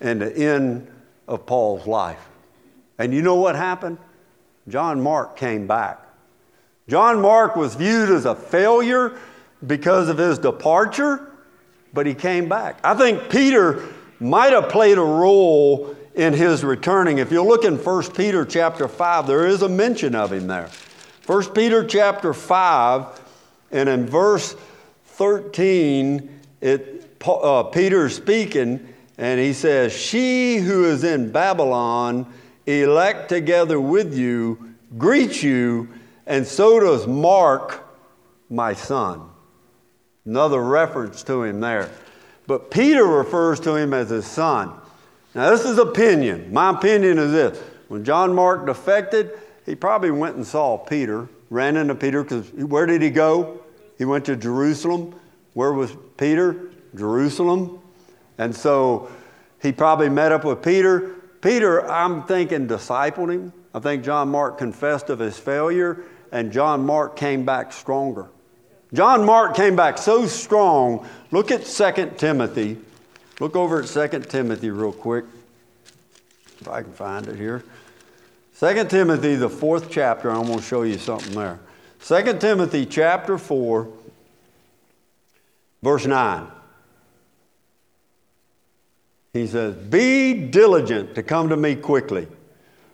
and 0.00 0.20
the 0.20 0.36
end 0.36 0.88
of 1.28 1.46
Paul's 1.46 1.86
life. 1.86 2.28
And 2.98 3.14
you 3.14 3.22
know 3.22 3.36
what 3.36 3.54
happened? 3.54 3.98
John 4.70 5.02
Mark 5.02 5.36
came 5.36 5.66
back. 5.66 6.00
John 6.88 7.20
Mark 7.20 7.56
was 7.56 7.74
viewed 7.74 8.10
as 8.10 8.24
a 8.24 8.34
failure 8.34 9.16
because 9.66 10.08
of 10.08 10.18
his 10.18 10.38
departure, 10.38 11.30
but 11.92 12.06
he 12.06 12.14
came 12.14 12.48
back. 12.48 12.78
I 12.82 12.94
think 12.94 13.30
Peter 13.30 13.84
might 14.18 14.52
have 14.52 14.68
played 14.68 14.98
a 14.98 15.02
role 15.02 15.96
in 16.14 16.32
his 16.32 16.64
returning. 16.64 17.18
If 17.18 17.30
you 17.30 17.42
look 17.42 17.64
in 17.64 17.76
1 17.76 18.12
Peter 18.12 18.44
chapter 18.44 18.88
5, 18.88 19.26
there 19.26 19.46
is 19.46 19.62
a 19.62 19.68
mention 19.68 20.14
of 20.14 20.32
him 20.32 20.46
there. 20.46 20.68
1 21.26 21.52
Peter 21.52 21.84
chapter 21.84 22.34
5, 22.34 23.20
and 23.70 23.88
in 23.88 24.06
verse 24.06 24.56
13, 25.06 26.40
it, 26.60 27.16
uh, 27.26 27.62
Peter's 27.64 28.16
speaking, 28.16 28.86
and 29.16 29.38
he 29.38 29.52
says, 29.52 29.92
She 29.92 30.56
who 30.56 30.86
is 30.86 31.04
in 31.04 31.30
Babylon, 31.30 32.26
elect 32.70 33.28
together 33.28 33.80
with 33.80 34.16
you, 34.16 34.74
greet 34.96 35.42
you, 35.42 35.88
and 36.26 36.46
so 36.46 36.78
does 36.80 37.06
Mark, 37.06 37.84
my 38.48 38.72
son. 38.74 39.28
Another 40.24 40.62
reference 40.62 41.22
to 41.24 41.42
him 41.42 41.60
there. 41.60 41.90
But 42.46 42.70
Peter 42.70 43.04
refers 43.04 43.60
to 43.60 43.74
him 43.74 43.94
as 43.94 44.10
his 44.10 44.26
son. 44.26 44.72
Now, 45.34 45.50
this 45.50 45.64
is 45.64 45.78
opinion. 45.78 46.52
My 46.52 46.70
opinion 46.70 47.18
is 47.18 47.32
this 47.32 47.58
when 47.88 48.04
John 48.04 48.34
Mark 48.34 48.66
defected, 48.66 49.32
he 49.66 49.74
probably 49.74 50.10
went 50.10 50.36
and 50.36 50.46
saw 50.46 50.76
Peter, 50.76 51.28
ran 51.48 51.76
into 51.76 51.94
Peter, 51.94 52.22
because 52.22 52.50
where 52.52 52.86
did 52.86 53.02
he 53.02 53.10
go? 53.10 53.60
He 53.98 54.04
went 54.04 54.24
to 54.26 54.36
Jerusalem. 54.36 55.14
Where 55.54 55.72
was 55.72 55.96
Peter? 56.16 56.70
Jerusalem. 56.94 57.80
And 58.38 58.54
so 58.54 59.10
he 59.60 59.72
probably 59.72 60.08
met 60.08 60.32
up 60.32 60.44
with 60.44 60.62
Peter. 60.62 61.16
Peter, 61.40 61.88
I'm 61.90 62.24
thinking, 62.24 62.68
discipled 62.68 63.32
him. 63.32 63.52
I 63.74 63.78
think 63.78 64.04
John 64.04 64.28
Mark 64.28 64.58
confessed 64.58 65.10
of 65.10 65.18
his 65.18 65.38
failure, 65.38 66.04
and 66.32 66.52
John 66.52 66.84
Mark 66.84 67.16
came 67.16 67.44
back 67.44 67.72
stronger. 67.72 68.28
John 68.92 69.24
Mark 69.24 69.54
came 69.54 69.76
back 69.76 69.98
so 69.98 70.26
strong. 70.26 71.06
Look 71.30 71.50
at 71.50 71.64
2 71.64 72.12
Timothy. 72.16 72.78
Look 73.38 73.56
over 73.56 73.82
at 73.82 73.86
2 73.86 74.20
Timothy 74.28 74.70
real 74.70 74.92
quick, 74.92 75.24
if 76.60 76.68
I 76.68 76.82
can 76.82 76.92
find 76.92 77.26
it 77.26 77.36
here. 77.36 77.64
2 78.58 78.84
Timothy, 78.84 79.36
the 79.36 79.48
fourth 79.48 79.90
chapter, 79.90 80.30
I'm 80.30 80.46
going 80.46 80.58
to 80.58 80.64
show 80.64 80.82
you 80.82 80.98
something 80.98 81.34
there. 81.34 81.58
2 82.04 82.38
Timothy 82.38 82.84
chapter 82.84 83.38
4, 83.38 83.88
verse 85.82 86.04
9. 86.04 86.46
He 89.32 89.46
says, 89.46 89.74
Be 89.76 90.34
diligent 90.34 91.14
to 91.14 91.22
come 91.22 91.48
to 91.50 91.56
me 91.56 91.76
quickly, 91.76 92.26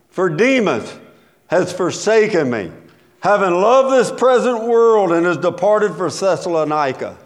for 0.09 0.29
Demas 0.29 0.99
has 1.49 1.73
forsaken 1.73 2.51
me, 2.51 2.71
having 3.21 3.55
loved 3.55 3.93
this 3.93 4.11
present 4.11 4.65
world 4.65 5.13
and 5.13 5.25
has 5.25 5.39
departed 5.39 5.95
for 5.95 6.11
Thessalonica. 6.11 7.17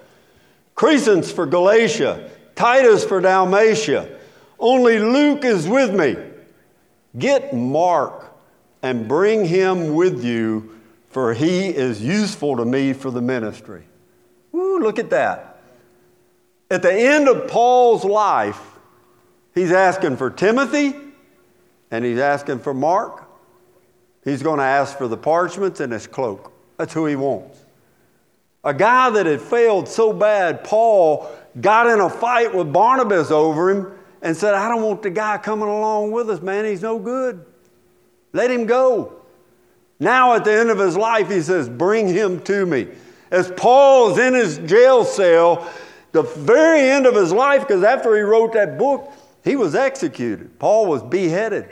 Crescens 0.77 1.33
for 1.33 1.46
Galatia, 1.46 2.31
Titus 2.55 3.05
for 3.05 3.20
Dalmatia. 3.20 4.18
Only 4.59 4.99
Luke 4.99 5.44
is 5.44 5.66
with 5.66 5.94
me. 5.94 6.16
Get 7.18 7.53
Mark 7.53 8.33
and 8.83 9.09
bring 9.09 9.44
him 9.44 9.94
with 9.94 10.25
you, 10.25 10.79
for 11.09 11.35
he 11.35 11.68
is 11.68 12.01
useful 12.01 12.57
to 12.57 12.64
me 12.64 12.92
for 12.92 13.11
the 13.11 13.20
ministry. 13.20 13.83
Ooh, 14.55 14.79
look 14.79 14.99
at 14.99 15.11
that. 15.11 15.61
At 16.70 16.83
the 16.83 16.92
end 16.92 17.29
of 17.29 17.49
Paul's 17.49 18.05
life, 18.05 18.69
he's 19.54 19.72
asking 19.72 20.16
for 20.16 20.30
Timothy 20.30 20.94
and 21.90 22.04
he's 22.04 22.18
asking 22.18 22.60
for 22.60 22.74
Mark. 22.74 23.28
He's 24.24 24.42
going 24.42 24.58
to 24.58 24.64
ask 24.64 24.98
for 24.98 25.08
the 25.08 25.16
parchments 25.16 25.80
and 25.80 25.92
his 25.92 26.06
cloak. 26.06 26.52
That's 26.76 26.92
who 26.92 27.06
he 27.06 27.16
wants. 27.16 27.58
A 28.62 28.74
guy 28.74 29.10
that 29.10 29.26
had 29.26 29.40
failed 29.40 29.88
so 29.88 30.12
bad, 30.12 30.64
Paul 30.64 31.30
got 31.60 31.86
in 31.86 32.00
a 32.00 32.10
fight 32.10 32.54
with 32.54 32.72
Barnabas 32.72 33.30
over 33.30 33.70
him 33.70 33.98
and 34.22 34.36
said, 34.36 34.54
I 34.54 34.68
don't 34.68 34.82
want 34.82 35.02
the 35.02 35.10
guy 35.10 35.38
coming 35.38 35.68
along 35.68 36.12
with 36.12 36.28
us, 36.28 36.42
man. 36.42 36.66
He's 36.66 36.82
no 36.82 36.98
good. 36.98 37.44
Let 38.32 38.50
him 38.50 38.66
go. 38.66 39.14
Now, 39.98 40.34
at 40.34 40.44
the 40.44 40.52
end 40.52 40.70
of 40.70 40.78
his 40.78 40.96
life, 40.96 41.30
he 41.30 41.40
says, 41.40 41.68
Bring 41.68 42.08
him 42.08 42.40
to 42.40 42.66
me. 42.66 42.88
As 43.30 43.50
Paul's 43.50 44.18
in 44.18 44.34
his 44.34 44.58
jail 44.58 45.04
cell, 45.04 45.70
the 46.12 46.22
very 46.22 46.80
end 46.80 47.06
of 47.06 47.14
his 47.14 47.32
life, 47.32 47.60
because 47.62 47.82
after 47.82 48.14
he 48.16 48.22
wrote 48.22 48.52
that 48.54 48.78
book, 48.78 49.12
he 49.44 49.57
was 49.57 49.74
executed. 49.74 50.59
Paul 50.59 50.87
was 50.87 51.03
beheaded. 51.03 51.68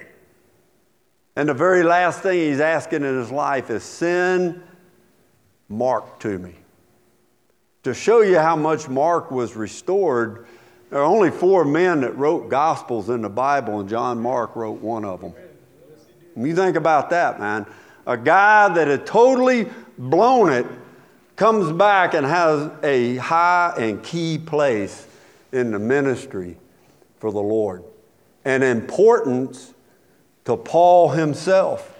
And 1.36 1.48
the 1.48 1.54
very 1.54 1.82
last 1.82 2.20
thing 2.20 2.38
he's 2.38 2.60
asking 2.60 3.04
in 3.04 3.16
his 3.16 3.30
life 3.30 3.70
is 3.70 3.82
send 3.82 4.60
Mark 5.68 6.18
to 6.20 6.38
me. 6.38 6.54
To 7.84 7.94
show 7.94 8.22
you 8.22 8.38
how 8.38 8.56
much 8.56 8.88
Mark 8.88 9.30
was 9.30 9.54
restored, 9.54 10.46
there 10.90 11.00
are 11.00 11.04
only 11.04 11.30
four 11.30 11.64
men 11.64 12.00
that 12.00 12.16
wrote 12.16 12.48
Gospels 12.48 13.08
in 13.08 13.22
the 13.22 13.28
Bible, 13.28 13.80
and 13.80 13.88
John 13.88 14.20
Mark 14.20 14.56
wrote 14.56 14.80
one 14.80 15.04
of 15.04 15.20
them. 15.20 15.32
When 16.34 16.46
you 16.46 16.56
think 16.56 16.76
about 16.76 17.10
that, 17.10 17.38
man, 17.38 17.66
a 18.06 18.16
guy 18.16 18.72
that 18.74 18.88
had 18.88 19.06
totally 19.06 19.68
blown 19.96 20.52
it 20.52 20.66
comes 21.36 21.70
back 21.70 22.14
and 22.14 22.26
has 22.26 22.70
a 22.82 23.16
high 23.16 23.74
and 23.78 24.02
key 24.02 24.38
place 24.38 25.06
in 25.52 25.70
the 25.70 25.78
ministry 25.78 26.56
for 27.18 27.30
the 27.30 27.40
Lord. 27.40 27.84
And 28.44 28.62
importance 28.62 29.74
to 30.44 30.56
Paul 30.56 31.10
himself. 31.10 31.94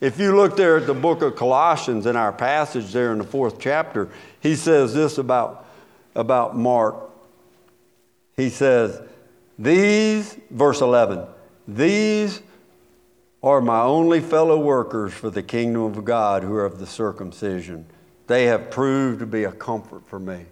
If 0.00 0.18
you 0.18 0.36
look 0.36 0.56
there 0.56 0.76
at 0.76 0.86
the 0.86 0.94
book 0.94 1.22
of 1.22 1.36
Colossians 1.36 2.04
in 2.04 2.16
our 2.16 2.32
passage 2.32 2.92
there 2.92 3.12
in 3.12 3.18
the 3.18 3.24
fourth 3.24 3.58
chapter, 3.58 4.10
he 4.40 4.54
says 4.54 4.92
this 4.92 5.16
about, 5.16 5.66
about 6.14 6.56
Mark. 6.56 6.96
He 8.36 8.50
says, 8.50 9.00
These, 9.58 10.36
verse 10.50 10.82
11, 10.82 11.26
these 11.66 12.42
are 13.42 13.60
my 13.60 13.80
only 13.80 14.20
fellow 14.20 14.58
workers 14.58 15.14
for 15.14 15.30
the 15.30 15.42
kingdom 15.42 15.82
of 15.82 16.04
God 16.04 16.42
who 16.42 16.54
are 16.54 16.66
of 16.66 16.78
the 16.78 16.86
circumcision. 16.86 17.86
They 18.26 18.46
have 18.46 18.70
proved 18.70 19.20
to 19.20 19.26
be 19.26 19.44
a 19.44 19.52
comfort 19.52 20.06
for 20.08 20.18
me. 20.18 20.46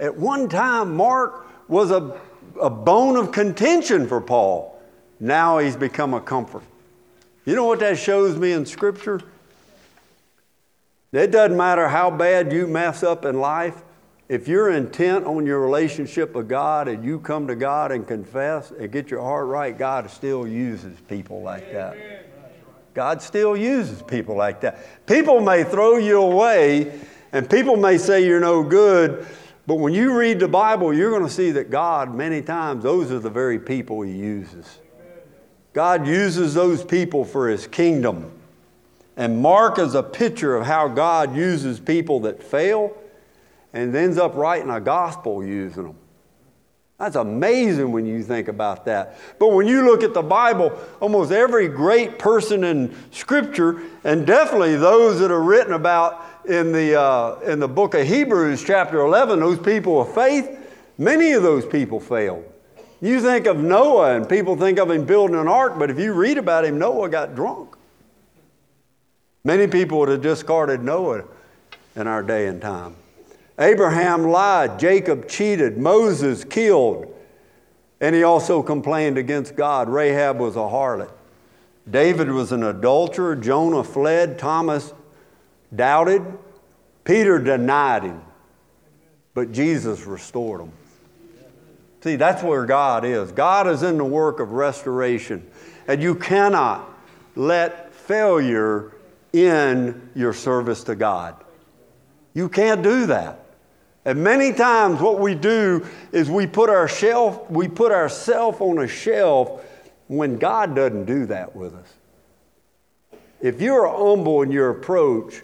At 0.00 0.16
one 0.16 0.48
time, 0.48 0.96
Mark 0.96 1.46
was 1.68 1.90
a, 1.90 2.18
a 2.60 2.70
bone 2.70 3.16
of 3.16 3.32
contention 3.32 4.08
for 4.08 4.20
Paul. 4.20 4.80
Now 5.20 5.58
he's 5.58 5.76
become 5.76 6.14
a 6.14 6.20
comfort. 6.20 6.62
You 7.44 7.54
know 7.54 7.64
what 7.64 7.80
that 7.80 7.98
shows 7.98 8.36
me 8.38 8.52
in 8.52 8.66
Scripture? 8.66 9.20
It 11.12 11.30
doesn't 11.30 11.56
matter 11.56 11.88
how 11.88 12.10
bad 12.10 12.52
you 12.52 12.66
mess 12.66 13.02
up 13.02 13.24
in 13.24 13.38
life, 13.38 13.82
if 14.28 14.48
you're 14.48 14.70
intent 14.70 15.26
on 15.26 15.44
your 15.44 15.60
relationship 15.60 16.34
with 16.34 16.48
God 16.48 16.88
and 16.88 17.04
you 17.04 17.20
come 17.20 17.46
to 17.46 17.54
God 17.54 17.92
and 17.92 18.06
confess 18.06 18.70
and 18.70 18.90
get 18.90 19.10
your 19.10 19.20
heart 19.20 19.46
right, 19.46 19.76
God 19.76 20.10
still 20.10 20.46
uses 20.46 20.98
people 21.02 21.42
like 21.42 21.70
that. 21.72 21.96
God 22.94 23.20
still 23.20 23.56
uses 23.56 24.02
people 24.02 24.34
like 24.34 24.60
that. 24.62 25.06
People 25.06 25.40
may 25.40 25.62
throw 25.62 25.98
you 25.98 26.22
away 26.22 27.00
and 27.32 27.48
people 27.50 27.76
may 27.76 27.98
say 27.98 28.24
you're 28.24 28.40
no 28.40 28.62
good, 28.62 29.26
but 29.66 29.76
when 29.76 29.94
you 29.94 30.16
read 30.16 30.40
the 30.40 30.48
Bible, 30.48 30.92
you're 30.92 31.10
going 31.10 31.22
to 31.22 31.32
see 31.32 31.50
that 31.52 31.70
God, 31.70 32.14
many 32.14 32.42
times, 32.42 32.82
those 32.82 33.10
are 33.10 33.18
the 33.18 33.30
very 33.30 33.58
people 33.58 34.02
He 34.02 34.12
uses. 34.12 34.78
God 35.72 36.06
uses 36.06 36.54
those 36.54 36.84
people 36.84 37.24
for 37.24 37.48
His 37.48 37.66
kingdom. 37.66 38.30
And 39.16 39.40
Mark 39.40 39.78
is 39.78 39.94
a 39.94 40.02
picture 40.02 40.56
of 40.56 40.66
how 40.66 40.88
God 40.88 41.34
uses 41.36 41.80
people 41.80 42.20
that 42.20 42.42
fail 42.42 42.96
and 43.72 43.94
ends 43.94 44.18
up 44.18 44.34
writing 44.34 44.70
a 44.70 44.80
gospel 44.80 45.44
using 45.44 45.84
them. 45.84 45.96
That's 46.98 47.16
amazing 47.16 47.90
when 47.90 48.06
you 48.06 48.22
think 48.22 48.48
about 48.48 48.84
that. 48.84 49.18
But 49.38 49.48
when 49.48 49.66
you 49.66 49.84
look 49.84 50.02
at 50.02 50.14
the 50.14 50.22
Bible, 50.22 50.78
almost 51.00 51.32
every 51.32 51.68
great 51.68 52.18
person 52.18 52.62
in 52.62 52.94
Scripture, 53.10 53.82
and 54.04 54.26
definitely 54.26 54.76
those 54.76 55.18
that 55.18 55.30
are 55.30 55.42
written 55.42 55.72
about 55.72 56.24
in 56.46 56.72
the, 56.72 57.00
uh, 57.00 57.38
in 57.40 57.58
the 57.58 57.68
book 57.68 57.94
of 57.94 58.06
Hebrews, 58.06 58.64
chapter 58.64 59.00
11, 59.00 59.40
those 59.40 59.58
people 59.58 60.00
of 60.00 60.14
faith, 60.14 60.58
many 60.98 61.32
of 61.32 61.42
those 61.42 61.64
people 61.64 62.00
failed. 62.00 62.44
You 63.00 63.20
think 63.20 63.46
of 63.46 63.58
Noah, 63.58 64.16
and 64.16 64.28
people 64.28 64.56
think 64.56 64.78
of 64.78 64.90
him 64.90 65.04
building 65.04 65.36
an 65.36 65.48
ark, 65.48 65.78
but 65.78 65.90
if 65.90 65.98
you 65.98 66.12
read 66.12 66.38
about 66.38 66.64
him, 66.64 66.78
Noah 66.78 67.08
got 67.08 67.34
drunk. 67.34 67.76
Many 69.44 69.66
people 69.66 69.98
would 69.98 70.08
have 70.08 70.22
discarded 70.22 70.82
Noah 70.82 71.24
in 71.96 72.06
our 72.06 72.22
day 72.22 72.46
and 72.46 72.62
time. 72.62 72.96
Abraham 73.58 74.24
lied, 74.24 74.78
Jacob 74.78 75.28
cheated, 75.28 75.78
Moses 75.78 76.44
killed, 76.44 77.14
and 78.00 78.14
he 78.14 78.22
also 78.22 78.62
complained 78.62 79.18
against 79.18 79.54
God. 79.54 79.88
Rahab 79.88 80.38
was 80.38 80.56
a 80.56 80.60
harlot. 80.60 81.10
David 81.88 82.30
was 82.30 82.52
an 82.52 82.62
adulterer, 82.62 83.36
Jonah 83.36 83.84
fled, 83.84 84.38
Thomas 84.38 84.94
doubted, 85.76 86.22
Peter 87.04 87.38
denied 87.38 88.04
him, 88.04 88.22
but 89.34 89.52
Jesus 89.52 90.04
restored 90.06 90.62
him. 90.62 90.72
See, 92.02 92.16
that's 92.16 92.42
where 92.42 92.66
God 92.66 93.04
is. 93.04 93.32
God 93.32 93.66
is 93.66 93.82
in 93.82 93.96
the 93.96 94.04
work 94.04 94.40
of 94.40 94.52
restoration, 94.52 95.46
and 95.88 96.02
you 96.02 96.14
cannot 96.14 96.88
let 97.34 97.94
failure 97.94 98.92
in 99.32 100.10
your 100.14 100.32
service 100.32 100.84
to 100.84 100.94
God. 100.94 101.34
You 102.34 102.48
can't 102.48 102.82
do 102.82 103.06
that. 103.06 103.40
And 104.04 104.22
many 104.22 104.52
times 104.52 105.00
what 105.00 105.18
we 105.18 105.34
do 105.34 105.86
is 106.12 106.30
we 106.30 106.46
put 106.46 106.68
our 106.68 106.88
shelf, 106.88 107.50
we 107.50 107.68
put 107.68 107.90
ourselves 107.90 108.60
on 108.60 108.78
a 108.78 108.86
shelf 108.86 109.64
when 110.08 110.36
God 110.36 110.76
doesn't 110.76 111.06
do 111.06 111.26
that 111.26 111.56
with 111.56 111.74
us. 111.74 111.88
If 113.40 113.60
you're 113.60 113.88
humble 113.88 114.42
in 114.42 114.50
your 114.50 114.70
approach, 114.70 115.42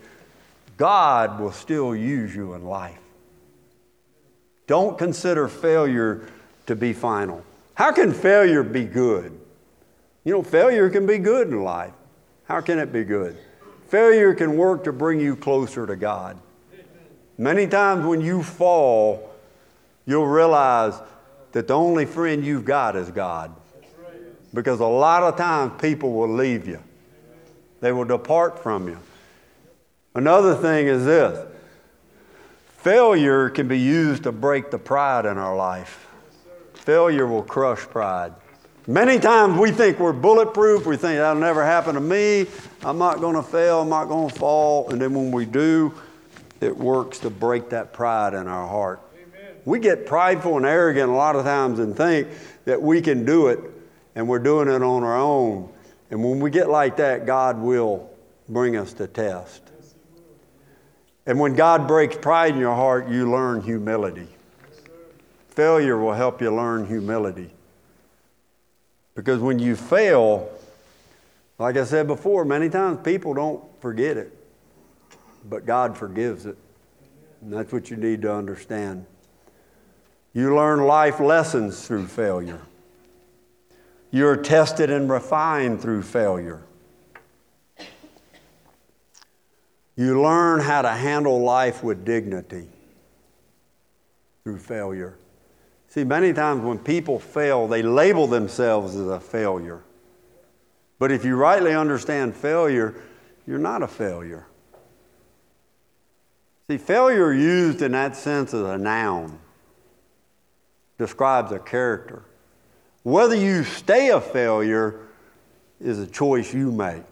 God 0.81 1.39
will 1.39 1.53
still 1.53 1.95
use 1.95 2.35
you 2.35 2.55
in 2.55 2.65
life. 2.65 2.97
Don't 4.67 4.97
consider 4.97 5.47
failure 5.47 6.27
to 6.65 6.75
be 6.75 6.95
final. 6.95 7.45
How 7.75 7.93
can 7.93 8.15
failure 8.15 8.63
be 8.63 8.85
good? 8.87 9.39
You 10.25 10.33
know, 10.33 10.43
failure 10.43 10.89
can 10.89 11.05
be 11.05 11.19
good 11.19 11.49
in 11.49 11.63
life. 11.63 11.93
How 12.45 12.63
can 12.63 12.79
it 12.79 12.95
be 12.95 13.05
good? 13.05 13.37
Failure 13.89 14.33
can 14.33 14.57
work 14.57 14.85
to 14.85 14.93
bring 14.93 15.21
you 15.21 15.37
closer 15.37 15.87
to 15.87 15.97
God. 15.97 16.39
Many 17.37 17.67
times 17.67 18.07
when 18.07 18.23
you 18.23 18.43
fall, 18.43 19.35
you'll 20.07 20.29
realize 20.29 20.99
that 21.53 21.69
the 21.69 21.75
only 21.75 22.07
friend 22.07 22.43
you've 22.43 22.65
got 22.65 22.97
is 22.97 23.11
God. 23.11 23.55
Because 24.55 24.81
a 24.81 24.87
lot 24.87 25.25
of 25.25 25.37
times 25.37 25.79
people 25.79 26.15
will 26.15 26.33
leave 26.33 26.67
you, 26.67 26.83
they 27.83 27.93
will 27.93 28.07
depart 28.07 28.63
from 28.63 28.89
you. 28.89 28.97
Another 30.15 30.55
thing 30.55 30.87
is 30.87 31.05
this 31.05 31.47
Failure 32.79 33.51
can 33.51 33.69
be 33.69 33.79
used 33.79 34.23
to 34.23 34.33
break 34.33 34.71
the 34.71 34.79
pride 34.79 35.27
in 35.27 35.37
our 35.37 35.55
life. 35.55 36.09
Failure 36.73 37.27
will 37.27 37.43
crush 37.43 37.81
pride. 37.81 38.33
Many 38.87 39.19
times 39.19 39.59
we 39.59 39.71
think 39.71 39.99
we're 39.99 40.15
bulletproof. 40.15 40.87
We 40.87 40.97
think 40.97 41.19
that'll 41.19 41.39
never 41.39 41.65
happen 41.65 41.95
to 41.95 42.01
me. 42.01 42.47
I'm 42.83 42.97
not 42.97 43.21
going 43.21 43.37
to 43.37 43.43
fail. 43.43 43.83
I'm 43.83 43.91
not 43.91 44.07
going 44.07 44.31
to 44.31 44.35
fall. 44.35 44.89
And 44.89 45.01
then 45.01 45.15
when 45.15 45.31
we 45.31 45.45
do, 45.45 45.93
it 46.63 46.75
works 46.75 47.19
to 47.21 47.31
break 47.31 47.69
that 47.71 47.93
pride 47.93 48.33
in 48.33 48.49
our 48.49 48.67
heart. 48.67 49.01
Amen. 49.15 49.57
We 49.67 49.79
get 49.79 50.07
prideful 50.07 50.57
and 50.57 50.65
arrogant 50.65 51.11
a 51.11 51.15
lot 51.15 51.37
of 51.37 51.45
times 51.45 51.79
and 51.79 51.95
think 51.95 52.29
that 52.65 52.81
we 52.81 53.03
can 53.03 53.27
do 53.27 53.49
it 53.49 53.61
and 54.15 54.27
we're 54.27 54.39
doing 54.39 54.69
it 54.69 54.83
on 54.83 55.05
our 55.05 55.19
own. 55.19 55.71
And 56.11 56.25
when 56.25 56.41
we 56.41 56.51
get 56.51 56.71
like 56.71 56.97
that, 56.97 57.27
God 57.27 57.59
will 57.59 58.11
bring 58.49 58.77
us 58.77 58.95
to 58.95 59.07
test. 59.07 59.70
And 61.27 61.39
when 61.39 61.55
God 61.55 61.87
breaks 61.87 62.17
pride 62.17 62.55
in 62.55 62.61
your 62.61 62.75
heart, 62.75 63.09
you 63.09 63.31
learn 63.31 63.61
humility. 63.61 64.29
Failure 65.49 65.99
will 65.99 66.15
help 66.15 66.41
you 66.41 66.55
learn 66.55 66.87
humility. 66.87 67.51
Because 69.15 69.41
when 69.41 69.59
you 69.59 69.77
fail, 69.77 70.51
like 71.59 71.77
I 71.77 71.85
said 71.85 72.07
before, 72.07 72.45
many 72.45 72.69
times 72.69 73.01
people 73.05 73.35
don't 73.35 73.63
forget 73.81 74.17
it, 74.17 74.33
but 75.49 75.67
God 75.67 75.97
forgives 75.97 76.47
it. 76.47 76.57
And 77.43 77.53
that's 77.53 77.73
what 77.73 77.91
you 77.91 77.97
need 77.97 78.23
to 78.23 78.33
understand. 78.33 79.05
You 80.33 80.55
learn 80.55 80.81
life 80.81 81.21
lessons 81.21 81.87
through 81.87 82.07
failure. 82.07 82.61
You're 84.11 84.37
tested 84.37 84.91
and 84.91 85.11
refined 85.11 85.81
through 85.81 86.03
failure. 86.03 86.63
You 90.01 90.23
learn 90.23 90.61
how 90.61 90.81
to 90.81 90.89
handle 90.89 91.43
life 91.43 91.85
with 91.85 92.07
dignity 92.07 92.67
through 94.43 94.57
failure. 94.57 95.19
See, 95.89 96.05
many 96.05 96.33
times 96.33 96.63
when 96.63 96.79
people 96.79 97.19
fail, 97.19 97.69
they 97.69 97.83
label 97.83 98.27
themselves 98.27 98.97
as 98.97 99.07
a 99.07 99.21
failure. 99.21 99.83
But 100.99 101.13
if 101.13 101.23
you 101.23 101.37
rightly 101.37 101.75
understand 101.75 102.35
failure, 102.35 102.95
you're 103.47 103.59
not 103.59 103.83
a 103.83 103.87
failure. 103.87 104.47
See, 106.71 106.79
failure 106.79 107.31
used 107.35 107.83
in 107.83 107.93
that 107.93 108.17
sense 108.17 108.55
as 108.55 108.63
a 108.63 108.79
noun 108.79 109.39
describes 110.97 111.53
a 111.53 111.59
character. 111.59 112.23
Whether 113.03 113.35
you 113.35 113.65
stay 113.65 114.09
a 114.09 114.21
failure 114.23 114.99
is 115.79 115.99
a 115.99 116.07
choice 116.07 116.55
you 116.55 116.73
make, 116.73 117.05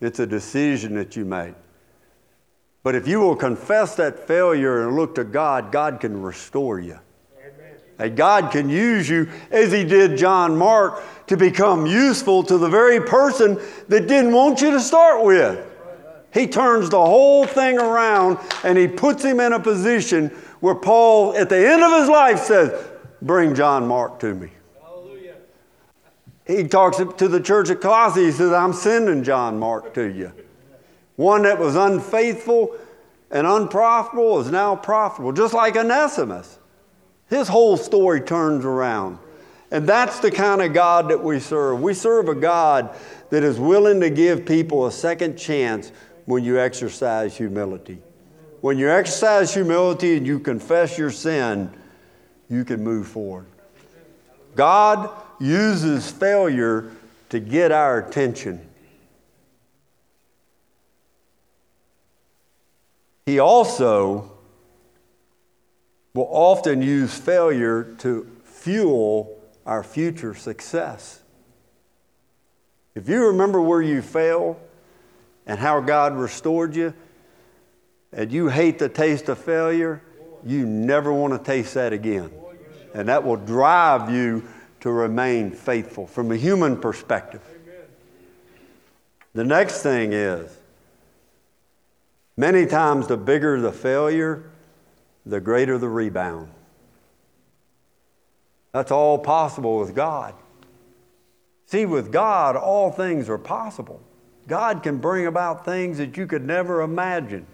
it's 0.00 0.20
a 0.20 0.26
decision 0.26 0.94
that 0.94 1.16
you 1.16 1.26
make. 1.26 1.52
But 2.82 2.94
if 2.94 3.06
you 3.06 3.20
will 3.20 3.36
confess 3.36 3.94
that 3.96 4.26
failure 4.26 4.86
and 4.86 4.96
look 4.96 5.14
to 5.14 5.24
God, 5.24 5.70
God 5.70 6.00
can 6.00 6.20
restore 6.20 6.80
you. 6.80 6.98
And 7.98 8.16
God 8.16 8.50
can 8.50 8.68
use 8.68 9.08
you, 9.08 9.28
as 9.50 9.70
He 9.70 9.84
did 9.84 10.16
John 10.16 10.56
Mark, 10.56 11.04
to 11.28 11.36
become 11.36 11.86
useful 11.86 12.42
to 12.44 12.58
the 12.58 12.68
very 12.68 13.00
person 13.00 13.60
that 13.88 14.08
didn't 14.08 14.32
want 14.32 14.60
you 14.60 14.72
to 14.72 14.80
start 14.80 15.24
with. 15.24 15.64
He 16.32 16.46
turns 16.46 16.88
the 16.88 17.04
whole 17.04 17.46
thing 17.46 17.78
around 17.78 18.38
and 18.64 18.76
He 18.76 18.88
puts 18.88 19.22
him 19.22 19.38
in 19.38 19.52
a 19.52 19.60
position 19.60 20.28
where 20.60 20.74
Paul, 20.74 21.36
at 21.36 21.48
the 21.48 21.68
end 21.70 21.82
of 21.82 22.00
his 22.00 22.08
life, 22.08 22.38
says, 22.40 22.88
Bring 23.20 23.54
John 23.54 23.86
Mark 23.86 24.18
to 24.20 24.34
me. 24.34 24.48
Hallelujah. 24.80 25.34
He 26.46 26.64
talks 26.64 26.96
to 26.96 27.28
the 27.28 27.40
church 27.40 27.70
at 27.70 27.80
Colossae. 27.80 28.24
He 28.24 28.32
says, 28.32 28.52
I'm 28.52 28.72
sending 28.72 29.22
John 29.22 29.58
Mark 29.58 29.94
to 29.94 30.04
you. 30.04 30.32
One 31.16 31.42
that 31.42 31.58
was 31.58 31.76
unfaithful 31.76 32.76
and 33.30 33.46
unprofitable 33.46 34.40
is 34.40 34.50
now 34.50 34.76
profitable, 34.76 35.32
just 35.32 35.54
like 35.54 35.76
Onesimus. 35.76 36.58
His 37.28 37.48
whole 37.48 37.76
story 37.76 38.20
turns 38.20 38.64
around. 38.64 39.18
And 39.70 39.88
that's 39.88 40.20
the 40.20 40.30
kind 40.30 40.60
of 40.60 40.74
God 40.74 41.08
that 41.08 41.22
we 41.22 41.40
serve. 41.40 41.80
We 41.80 41.94
serve 41.94 42.28
a 42.28 42.34
God 42.34 42.94
that 43.30 43.42
is 43.42 43.58
willing 43.58 44.00
to 44.00 44.10
give 44.10 44.44
people 44.44 44.86
a 44.86 44.92
second 44.92 45.38
chance 45.38 45.92
when 46.26 46.44
you 46.44 46.60
exercise 46.60 47.36
humility. 47.36 47.98
When 48.60 48.78
you 48.78 48.90
exercise 48.90 49.54
humility 49.54 50.18
and 50.18 50.26
you 50.26 50.38
confess 50.38 50.98
your 50.98 51.10
sin, 51.10 51.72
you 52.50 52.64
can 52.64 52.84
move 52.84 53.08
forward. 53.08 53.46
God 54.54 55.10
uses 55.40 56.10
failure 56.10 56.92
to 57.30 57.40
get 57.40 57.72
our 57.72 57.98
attention. 57.98 58.60
He 63.26 63.38
also 63.38 64.32
will 66.14 66.28
often 66.30 66.82
use 66.82 67.16
failure 67.16 67.94
to 67.98 68.30
fuel 68.44 69.40
our 69.64 69.82
future 69.82 70.34
success. 70.34 71.22
If 72.94 73.08
you 73.08 73.26
remember 73.28 73.60
where 73.60 73.80
you 73.80 74.02
failed 74.02 74.56
and 75.46 75.58
how 75.58 75.80
God 75.80 76.14
restored 76.16 76.76
you, 76.76 76.94
and 78.12 78.30
you 78.30 78.48
hate 78.48 78.78
the 78.78 78.88
taste 78.88 79.28
of 79.28 79.38
failure, 79.38 80.02
you 80.44 80.66
never 80.66 81.12
want 81.12 81.32
to 81.32 81.38
taste 81.38 81.74
that 81.74 81.92
again. 81.92 82.30
And 82.94 83.08
that 83.08 83.24
will 83.24 83.36
drive 83.36 84.10
you 84.10 84.46
to 84.80 84.90
remain 84.90 85.50
faithful 85.50 86.06
from 86.06 86.30
a 86.30 86.36
human 86.36 86.76
perspective. 86.76 87.40
The 89.32 89.44
next 89.44 89.82
thing 89.82 90.12
is 90.12 90.54
Many 92.42 92.66
times, 92.66 93.06
the 93.06 93.16
bigger 93.16 93.60
the 93.60 93.70
failure, 93.70 94.42
the 95.24 95.38
greater 95.38 95.78
the 95.78 95.88
rebound. 95.88 96.48
That's 98.72 98.90
all 98.90 99.16
possible 99.16 99.78
with 99.78 99.94
God. 99.94 100.34
See, 101.66 101.86
with 101.86 102.10
God, 102.10 102.56
all 102.56 102.90
things 102.90 103.28
are 103.28 103.38
possible. 103.38 104.02
God 104.48 104.82
can 104.82 104.98
bring 104.98 105.28
about 105.28 105.64
things 105.64 105.98
that 105.98 106.16
you 106.16 106.26
could 106.26 106.44
never 106.44 106.82
imagine, 106.82 107.46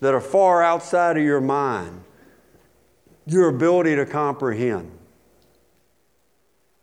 that 0.00 0.14
are 0.14 0.20
far 0.22 0.62
outside 0.62 1.18
of 1.18 1.22
your 1.22 1.42
mind, 1.42 2.02
your 3.26 3.50
ability 3.50 3.96
to 3.96 4.06
comprehend. 4.06 4.90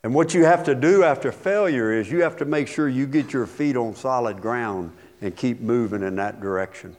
And 0.04 0.14
what 0.14 0.36
you 0.36 0.46
have 0.46 0.64
to 0.66 0.76
do 0.76 1.04
after 1.04 1.32
failure 1.32 1.92
is 1.92 2.12
you 2.12 2.22
have 2.22 2.38
to 2.38 2.46
make 2.46 2.68
sure 2.68 2.88
you 2.88 3.08
get 3.08 3.34
your 3.34 3.48
feet 3.48 3.76
on 3.76 3.96
solid 3.96 4.40
ground 4.40 4.92
and 5.20 5.36
keep 5.36 5.62
moving 5.62 6.04
in 6.04 6.18
that 6.18 6.42
direction. 6.42 6.96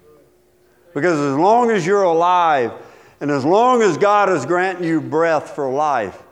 Because 0.94 1.18
as 1.18 1.36
long 1.36 1.70
as 1.70 1.86
you're 1.86 2.02
alive 2.02 2.72
and 3.20 3.30
as 3.30 3.44
long 3.44 3.82
as 3.82 3.96
God 3.96 4.30
is 4.30 4.46
granting 4.46 4.84
you 4.84 5.00
breath 5.00 5.50
for 5.50 5.70
life, 5.70 6.22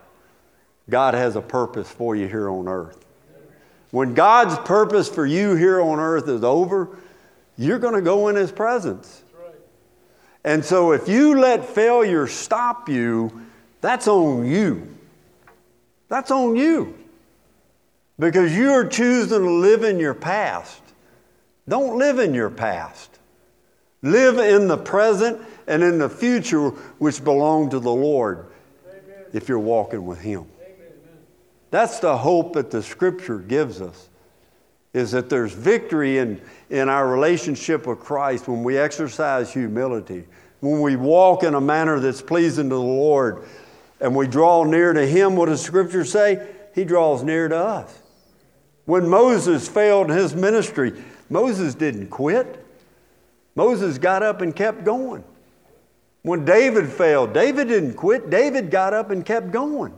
God 0.88 1.14
has 1.14 1.37
a 1.37 1.42
purpose 1.42 1.90
for 1.90 2.14
you 2.14 2.27
here 2.27 2.49
on 2.49 2.69
earth. 2.69 3.05
When 3.90 4.14
God's 4.14 4.59
purpose 4.66 5.09
for 5.09 5.27
you 5.27 5.55
here 5.55 5.81
on 5.81 5.99
earth 5.99 6.29
is 6.29 6.45
over, 6.45 6.99
you're 7.57 7.79
going 7.79 7.95
to 7.95 8.03
go 8.03 8.29
in 8.29 8.37
His 8.37 8.53
presence. 8.53 9.23
And 10.45 10.64
so 10.64 10.92
if 10.92 11.09
you 11.09 11.38
let 11.40 11.64
failure 11.64 12.27
stop 12.27 12.88
you, 12.88 13.47
that's 13.81 14.07
on 14.07 14.47
you. 14.47 14.97
That's 16.09 16.31
on 16.31 16.55
you. 16.55 16.97
Because 18.19 18.57
you're 18.57 18.87
choosing 18.87 19.40
to 19.42 19.51
live 19.51 19.83
in 19.83 19.99
your 19.99 20.14
past. 20.14 20.81
Don't 21.69 21.99
live 21.99 22.21
in 22.21 22.33
your 22.33 22.49
past. 22.49 23.16
Live 24.03 24.39
in 24.39 24.69
the 24.69 24.77
present 24.77 25.41
and 25.67 25.83
in 25.83 25.99
the 25.99 26.09
future, 26.09 26.69
which 26.99 27.23
belong 27.25 27.71
to 27.71 27.81
the 27.81 27.91
Lord 27.91 28.47
Amen. 28.87 29.25
if 29.33 29.49
you're 29.49 29.59
walking 29.59 30.05
with 30.05 30.21
Him. 30.21 30.47
Amen. 30.61 30.93
That's 31.71 31.99
the 31.99 32.17
hope 32.17 32.53
that 32.55 32.71
the 32.71 32.83
Scripture 32.83 33.39
gives 33.39 33.81
us, 33.81 34.09
is 34.93 35.11
that 35.13 35.29
there's 35.29 35.53
victory 35.53 36.19
in, 36.19 36.41
in 36.71 36.89
our 36.89 37.09
relationship 37.09 37.87
with 37.87 38.01
Christ 38.01 38.49
when 38.49 38.63
we 38.63 38.79
exercise 38.79 39.53
humility, 39.53 40.25
when 40.61 40.81
we 40.81 40.97
walk 40.97 41.43
in 41.43 41.55
a 41.55 41.61
manner 41.61 41.99
that's 41.99 42.23
pleasing 42.23 42.68
to 42.68 42.77
the 42.77 42.81
Lord, 42.81 43.45
and 44.01 44.14
we 44.14 44.27
draw 44.27 44.62
near 44.64 44.93
to 44.93 45.07
Him. 45.07 45.37
What 45.37 45.47
does 45.47 45.62
Scripture 45.62 46.05
say? 46.05 46.47
He 46.75 46.85
draws 46.85 47.23
near 47.23 47.49
to 47.49 47.57
us. 47.57 48.03
When 48.85 49.09
Moses 49.09 49.66
failed 49.68 50.11
in 50.11 50.16
his 50.16 50.35
ministry, 50.35 50.93
Moses 51.29 51.75
didn't 51.75 52.09
quit. 52.09 52.64
Moses 53.57 53.99
got 53.99 54.23
up 54.23 54.43
and 54.43 54.55
kept 54.55 54.85
going. 54.85 55.25
When 56.23 56.45
David 56.45 56.89
failed, 56.89 57.33
David 57.33 57.69
didn't 57.69 57.95
quit. 57.95 58.31
David 58.31 58.71
got 58.71 58.93
up 58.93 59.11
and 59.11 59.25
kept 59.25 59.51
going. 59.51 59.95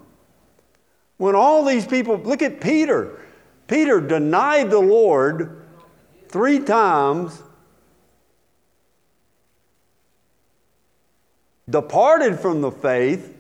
When 1.17 1.35
all 1.35 1.65
these 1.65 1.87
people, 1.87 2.17
look 2.17 2.41
at 2.41 2.61
Peter. 2.61 3.21
Peter 3.67 4.01
denied 4.01 4.71
the 4.71 4.79
Lord 4.79 5.63
three 6.29 6.61
times, 6.61 7.43
departed 11.69 12.39
from 12.39 12.61
the 12.61 12.71
faith, 12.71 13.37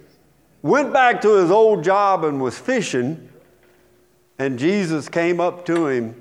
went 0.62 0.92
back 0.92 1.20
to 1.22 1.36
his 1.36 1.50
old 1.50 1.84
job 1.84 2.24
and 2.24 2.40
was 2.40 2.58
fishing, 2.58 3.28
and 4.38 4.58
Jesus 4.58 5.08
came 5.08 5.40
up 5.40 5.64
to 5.66 5.86
him 5.86 6.20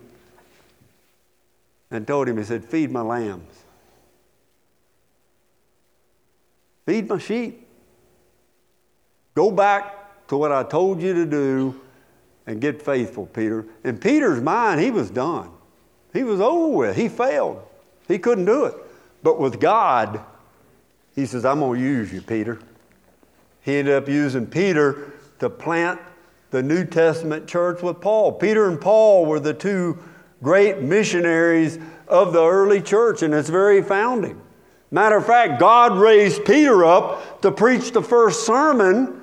and 1.89 2.05
told 2.05 2.27
him, 2.27 2.37
He 2.37 2.43
said, 2.43 2.63
Feed 2.63 2.91
my 2.91 3.01
lambs. 3.01 3.63
Feed 6.87 7.09
my 7.09 7.17
sheep. 7.17 7.67
Go 9.35 9.51
back 9.51 10.27
to 10.29 10.37
what 10.37 10.53
I 10.53 10.63
told 10.63 11.01
you 11.01 11.13
to 11.15 11.25
do 11.25 11.79
and 12.47 12.61
get 12.61 12.81
faithful, 12.81 13.25
Peter. 13.25 13.65
In 13.83 13.97
Peter's 13.97 14.41
mind, 14.41 14.79
he 14.79 14.89
was 14.89 15.09
done. 15.09 15.51
He 16.13 16.23
was 16.23 16.39
over 16.39 16.69
with. 16.69 16.95
He 16.95 17.09
failed. 17.09 17.61
He 18.07 18.17
couldn't 18.17 18.45
do 18.45 18.63
it. 18.63 18.75
But 19.21 19.37
with 19.37 19.59
God, 19.59 20.21
he 21.13 21.25
says, 21.25 21.43
I'm 21.43 21.59
going 21.59 21.77
to 21.77 21.85
use 21.85 22.13
you, 22.13 22.21
Peter. 22.21 22.57
He 23.63 23.75
ended 23.75 23.93
up 23.93 24.07
using 24.07 24.47
Peter 24.47 25.11
to 25.39 25.49
plant 25.49 25.99
the 26.51 26.63
New 26.63 26.85
Testament 26.85 27.49
church 27.49 27.81
with 27.81 27.99
Paul. 27.99 28.31
Peter 28.31 28.69
and 28.69 28.79
Paul 28.79 29.25
were 29.25 29.41
the 29.41 29.53
two 29.53 30.01
great 30.41 30.81
missionaries 30.81 31.79
of 32.07 32.31
the 32.31 32.45
early 32.45 32.81
church 32.81 33.23
and 33.23 33.33
its 33.33 33.49
very 33.49 33.81
founding. 33.81 34.41
Matter 34.89 35.17
of 35.17 35.25
fact, 35.25 35.59
God 35.59 35.97
raised 35.97 36.45
Peter 36.45 36.85
up 36.85 37.41
to 37.41 37.51
preach 37.51 37.91
the 37.91 38.01
first 38.01 38.45
sermon 38.45 39.21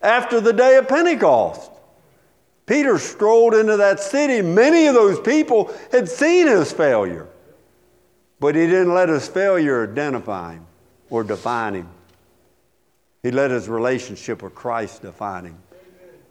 after 0.00 0.40
the 0.40 0.52
day 0.52 0.76
of 0.76 0.88
Pentecost. 0.88 1.70
Peter 2.64 2.98
strolled 2.98 3.54
into 3.54 3.76
that 3.76 4.00
city. 4.00 4.42
Many 4.42 4.86
of 4.86 4.94
those 4.94 5.20
people 5.20 5.72
had 5.92 6.08
seen 6.08 6.46
his 6.46 6.72
failure, 6.72 7.28
but 8.40 8.54
he 8.54 8.66
didn't 8.66 8.94
let 8.94 9.08
his 9.08 9.28
failure 9.28 9.88
identify 9.88 10.54
him 10.54 10.66
or 11.10 11.22
define 11.22 11.74
him. 11.74 11.88
He 13.22 13.30
let 13.30 13.50
his 13.50 13.68
relationship 13.68 14.42
with 14.42 14.54
Christ 14.54 15.02
define 15.02 15.44
him. 15.44 15.58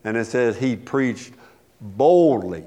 And 0.03 0.17
it 0.17 0.25
says 0.25 0.57
he 0.57 0.75
preached 0.75 1.33
boldly. 1.79 2.63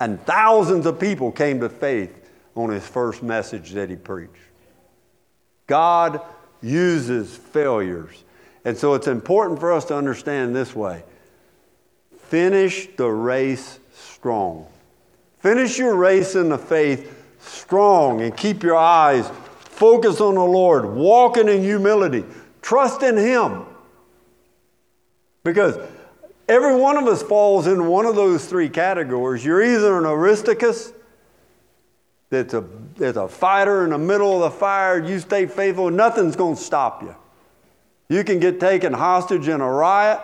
And 0.00 0.24
thousands 0.24 0.86
of 0.86 0.98
people 0.98 1.30
came 1.30 1.60
to 1.60 1.68
faith 1.68 2.30
on 2.54 2.70
his 2.70 2.86
first 2.86 3.22
message 3.22 3.72
that 3.72 3.90
he 3.90 3.96
preached. 3.96 4.49
God 5.70 6.20
uses 6.60 7.36
failures. 7.36 8.24
And 8.64 8.76
so 8.76 8.94
it's 8.94 9.06
important 9.06 9.60
for 9.60 9.72
us 9.72 9.84
to 9.86 9.96
understand 9.96 10.54
this 10.54 10.74
way 10.74 11.04
finish 12.18 12.88
the 12.96 13.08
race 13.08 13.78
strong. 13.92 14.66
Finish 15.38 15.78
your 15.78 15.94
race 15.94 16.34
in 16.34 16.48
the 16.48 16.58
faith 16.58 17.16
strong 17.38 18.20
and 18.20 18.36
keep 18.36 18.64
your 18.64 18.76
eyes 18.76 19.30
focused 19.60 20.20
on 20.20 20.34
the 20.34 20.44
Lord, 20.44 20.86
walking 20.86 21.48
in 21.48 21.62
humility, 21.62 22.24
trust 22.62 23.04
in 23.04 23.16
Him. 23.16 23.64
Because 25.44 25.78
every 26.48 26.74
one 26.74 26.96
of 26.96 27.06
us 27.06 27.22
falls 27.22 27.68
in 27.68 27.86
one 27.86 28.06
of 28.06 28.16
those 28.16 28.44
three 28.44 28.68
categories. 28.68 29.44
You're 29.44 29.62
either 29.62 29.98
an 29.98 30.04
Aristarchus, 30.04 30.92
that's 32.30 32.54
a, 32.54 32.64
that's 32.96 33.16
a 33.16 33.28
fighter 33.28 33.84
in 33.84 33.90
the 33.90 33.98
middle 33.98 34.42
of 34.42 34.52
the 34.52 34.58
fire, 34.58 35.04
you 35.04 35.18
stay 35.18 35.46
faithful, 35.46 35.90
nothing's 35.90 36.36
going 36.36 36.56
to 36.56 36.62
stop 36.62 37.02
you. 37.02 37.14
You 38.08 38.24
can 38.24 38.38
get 38.38 38.58
taken 38.58 38.92
hostage 38.92 39.48
in 39.48 39.60
a 39.60 39.70
riot, 39.70 40.20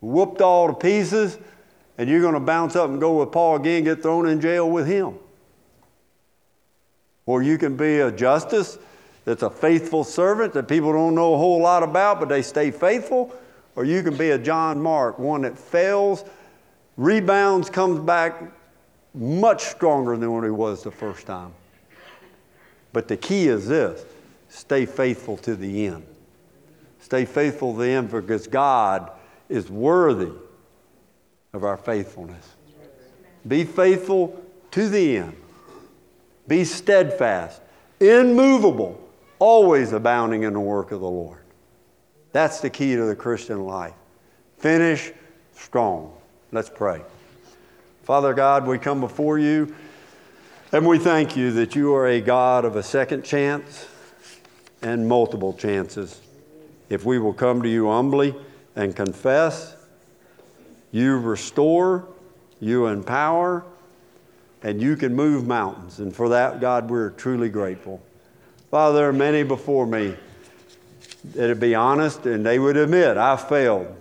whooped 0.00 0.40
all 0.40 0.68
to 0.68 0.74
pieces, 0.74 1.38
and 1.96 2.08
you're 2.10 2.20
going 2.20 2.34
to 2.34 2.40
bounce 2.40 2.76
up 2.76 2.90
and 2.90 3.00
go 3.00 3.20
with 3.20 3.32
Paul 3.32 3.56
again, 3.56 3.84
get 3.84 4.02
thrown 4.02 4.28
in 4.28 4.40
jail 4.40 4.68
with 4.68 4.86
him. 4.86 5.14
Or 7.24 7.42
you 7.42 7.56
can 7.58 7.76
be 7.76 8.00
a 8.00 8.12
Justus 8.12 8.78
that's 9.24 9.42
a 9.42 9.50
faithful 9.50 10.04
servant 10.04 10.52
that 10.54 10.68
people 10.68 10.92
don't 10.92 11.14
know 11.14 11.34
a 11.34 11.38
whole 11.38 11.60
lot 11.60 11.82
about, 11.82 12.20
but 12.20 12.28
they 12.28 12.42
stay 12.42 12.70
faithful. 12.70 13.34
Or 13.74 13.84
you 13.84 14.02
can 14.02 14.16
be 14.16 14.30
a 14.30 14.38
John 14.38 14.80
Mark, 14.80 15.18
one 15.18 15.42
that 15.42 15.58
fails, 15.58 16.24
rebounds, 16.96 17.68
comes 17.68 17.98
back 17.98 18.40
much 19.16 19.64
stronger 19.64 20.16
than 20.16 20.32
when 20.32 20.44
he 20.44 20.50
was 20.50 20.82
the 20.82 20.90
first 20.90 21.26
time. 21.26 21.52
But 22.92 23.08
the 23.08 23.16
key 23.16 23.48
is 23.48 23.66
this 23.66 24.04
stay 24.48 24.86
faithful 24.86 25.36
to 25.38 25.56
the 25.56 25.86
end. 25.86 26.06
Stay 27.00 27.24
faithful 27.24 27.72
to 27.72 27.80
the 27.80 27.88
end 27.88 28.10
because 28.10 28.46
God 28.46 29.10
is 29.48 29.70
worthy 29.70 30.32
of 31.52 31.64
our 31.64 31.76
faithfulness. 31.76 32.54
Be 33.46 33.64
faithful 33.64 34.42
to 34.72 34.88
the 34.88 35.18
end. 35.18 35.36
Be 36.48 36.64
steadfast, 36.64 37.60
immovable, 38.00 39.00
always 39.38 39.92
abounding 39.92 40.42
in 40.42 40.52
the 40.52 40.60
work 40.60 40.92
of 40.92 41.00
the 41.00 41.08
Lord. 41.08 41.42
That's 42.32 42.60
the 42.60 42.70
key 42.70 42.96
to 42.96 43.04
the 43.04 43.16
Christian 43.16 43.64
life. 43.64 43.94
Finish 44.58 45.12
strong. 45.54 46.12
Let's 46.52 46.70
pray. 46.70 47.02
Father 48.06 48.34
God, 48.34 48.68
we 48.68 48.78
come 48.78 49.00
before 49.00 49.36
you 49.36 49.74
and 50.70 50.86
we 50.86 50.96
thank 50.96 51.36
you 51.36 51.50
that 51.54 51.74
you 51.74 51.92
are 51.92 52.06
a 52.06 52.20
God 52.20 52.64
of 52.64 52.76
a 52.76 52.82
second 52.84 53.24
chance 53.24 53.88
and 54.80 55.08
multiple 55.08 55.52
chances. 55.52 56.20
If 56.88 57.04
we 57.04 57.18
will 57.18 57.32
come 57.32 57.62
to 57.62 57.68
you 57.68 57.88
humbly 57.88 58.32
and 58.76 58.94
confess, 58.94 59.74
you 60.92 61.18
restore, 61.18 62.06
you 62.60 62.86
empower, 62.86 63.64
and 64.62 64.80
you 64.80 64.94
can 64.94 65.12
move 65.12 65.44
mountains. 65.44 65.98
And 65.98 66.14
for 66.14 66.28
that, 66.28 66.60
God, 66.60 66.88
we're 66.88 67.10
truly 67.10 67.48
grateful. 67.48 68.00
Father, 68.70 68.98
there 68.98 69.08
are 69.08 69.12
many 69.12 69.42
before 69.42 69.84
me 69.84 70.14
that'd 71.34 71.58
be 71.58 71.74
honest 71.74 72.24
and 72.24 72.46
they 72.46 72.60
would 72.60 72.76
admit, 72.76 73.16
I 73.16 73.36
failed. 73.36 73.92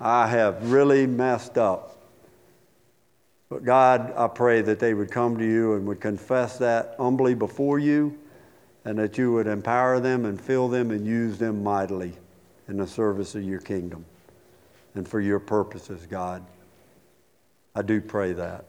I 0.00 0.26
have 0.26 0.72
really 0.72 1.06
messed 1.06 1.56
up. 1.58 1.91
But 3.52 3.66
God, 3.66 4.14
I 4.16 4.28
pray 4.28 4.62
that 4.62 4.78
they 4.78 4.94
would 4.94 5.10
come 5.10 5.36
to 5.36 5.44
you 5.44 5.74
and 5.74 5.86
would 5.86 6.00
confess 6.00 6.56
that 6.56 6.94
humbly 6.98 7.34
before 7.34 7.78
you 7.78 8.18
and 8.86 8.98
that 8.98 9.18
you 9.18 9.30
would 9.34 9.46
empower 9.46 10.00
them 10.00 10.24
and 10.24 10.40
fill 10.40 10.68
them 10.68 10.90
and 10.90 11.06
use 11.06 11.36
them 11.36 11.62
mightily 11.62 12.14
in 12.68 12.78
the 12.78 12.86
service 12.86 13.34
of 13.34 13.42
your 13.42 13.60
kingdom 13.60 14.06
and 14.94 15.06
for 15.06 15.20
your 15.20 15.38
purposes, 15.38 16.06
God. 16.06 16.42
I 17.74 17.82
do 17.82 18.00
pray 18.00 18.32
that. 18.32 18.64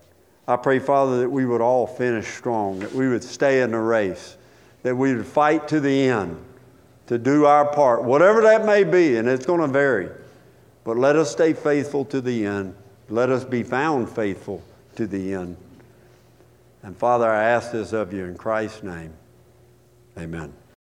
I 0.50 0.58
pray, 0.58 0.80
Father, 0.80 1.22
that 1.22 1.30
we 1.30 1.46
would 1.46 1.62
all 1.62 1.88
finish 1.88 2.28
strong, 2.28 2.80
that 2.80 2.92
we 2.92 3.08
would 3.08 3.24
stay 3.24 3.62
in 3.62 3.72
the 3.72 3.80
race, 3.80 4.36
that 4.82 4.94
we 4.94 5.16
would 5.16 5.26
fight 5.26 5.66
to 5.70 5.80
the 5.80 6.10
end 6.10 6.36
to 7.08 7.18
do 7.18 7.46
our 7.46 7.72
part, 7.74 8.04
whatever 8.04 8.42
that 8.42 8.66
may 8.66 8.84
be, 8.84 9.16
and 9.16 9.30
it's 9.30 9.46
going 9.46 9.62
to 9.62 9.68
vary. 9.68 10.10
But 10.84 10.98
let 10.98 11.16
us 11.16 11.32
stay 11.32 11.54
faithful 11.54 12.04
to 12.04 12.20
the 12.20 12.46
end. 12.46 12.76
Let 13.08 13.30
us 13.30 13.46
be 13.46 13.64
found 13.64 14.10
faithful 14.10 14.62
to 14.96 15.08
the 15.08 15.34
end. 15.34 15.58
And 16.82 16.98
Father, 16.98 17.30
I 17.30 17.44
ask 17.44 17.72
this 17.72 17.94
of 17.94 18.14
you 18.14 18.26
in 18.26 18.36
Christ's 18.36 18.84
name. 18.84 19.14
Amen. 20.18 20.54